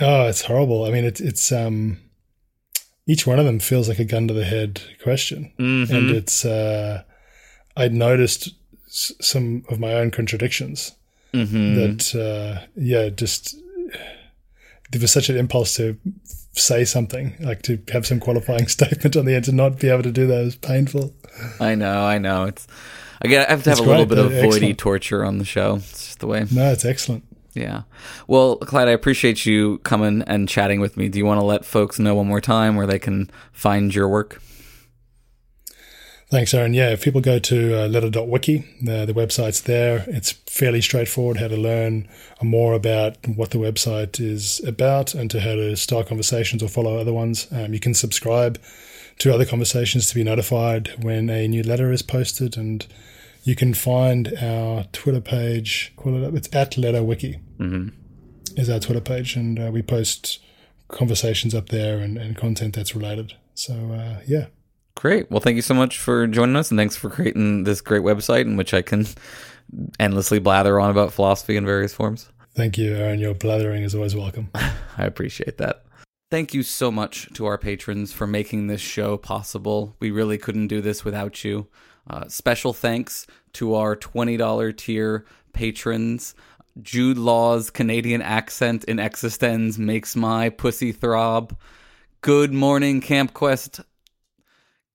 [0.00, 0.84] Oh, it's horrible.
[0.86, 1.98] I mean, it's it's um,
[3.06, 5.94] each one of them feels like a gun to the head question, Mm-hmm.
[5.94, 7.02] and it's uh,
[7.76, 8.54] I noticed
[8.86, 10.92] s- some of my own contradictions
[11.34, 11.74] Mm-hmm.
[11.74, 13.54] that uh, yeah, just
[14.90, 15.98] there was such an impulse to
[16.54, 20.02] say something, like to have some qualifying statement on the end, to not be able
[20.02, 21.14] to do that is painful.
[21.60, 22.44] I know, I know.
[22.44, 22.66] It's
[23.22, 25.38] I get I have to have It's a little great, bit of voidy torture on
[25.38, 25.76] the show.
[25.76, 26.46] It's just the way.
[26.50, 27.24] No, it's excellent.
[27.54, 27.82] Yeah.
[28.26, 31.08] Well, Clyde, I appreciate you coming and chatting with me.
[31.08, 34.08] Do you want to let folks know one more time where they can find your
[34.08, 34.42] work?
[36.34, 36.74] Thanks, Aaron.
[36.74, 40.04] Yeah, if people go to uh, letter.wiki, the, the website's there.
[40.08, 42.08] It's fairly straightforward how to learn
[42.42, 46.98] more about what the website is about and to how to start conversations or follow
[46.98, 47.46] other ones.
[47.52, 48.60] Um, you can subscribe
[49.20, 52.56] to other conversations to be notified when a new letter is posted.
[52.56, 52.84] And
[53.44, 55.92] you can find our Twitter page.
[55.94, 56.34] Call it up.
[56.34, 58.58] It's at letterwiki Mm-hmm.
[58.58, 59.36] is our Twitter page.
[59.36, 60.40] And uh, we post
[60.88, 63.34] conversations up there and, and content that's related.
[63.54, 64.46] So, uh, yeah.
[65.04, 65.30] Great.
[65.30, 68.46] Well, thank you so much for joining us, and thanks for creating this great website
[68.46, 69.06] in which I can
[70.00, 72.30] endlessly blather on about philosophy in various forms.
[72.54, 73.18] Thank you, Aaron.
[73.18, 74.48] Your blathering is always welcome.
[74.54, 75.84] I appreciate that.
[76.30, 79.94] Thank you so much to our patrons for making this show possible.
[80.00, 81.66] We really couldn't do this without you.
[82.08, 86.34] Uh, special thanks to our $20 tier patrons.
[86.80, 91.54] Jude Law's Canadian accent in Existenz makes my pussy throb.
[92.22, 93.82] Good morning, Camp Quest.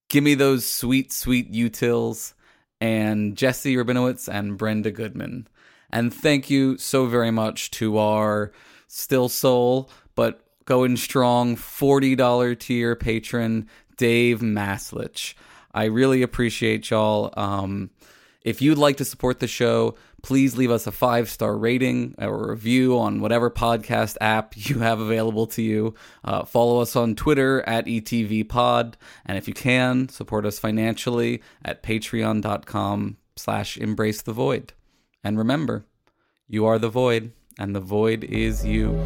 [0.09, 2.33] Give me those sweet, sweet utils.
[2.81, 5.47] And Jesse Rabinowitz and Brenda Goodman.
[5.91, 8.51] And thank you so very much to our
[8.87, 15.33] still sole, but going strong $40 tier patron, Dave Maslich.
[15.73, 17.33] I really appreciate y'all.
[17.35, 17.89] Um,
[18.41, 22.51] if you'd like to support the show, please leave us a five star rating or
[22.51, 25.93] review on whatever podcast app you have available to you.
[26.23, 28.93] Uh, follow us on Twitter at ETVPod.
[29.25, 34.73] And if you can, support us financially at patreon.com slash embrace the void.
[35.23, 35.85] And remember,
[36.47, 38.97] you are the void, and the void is you.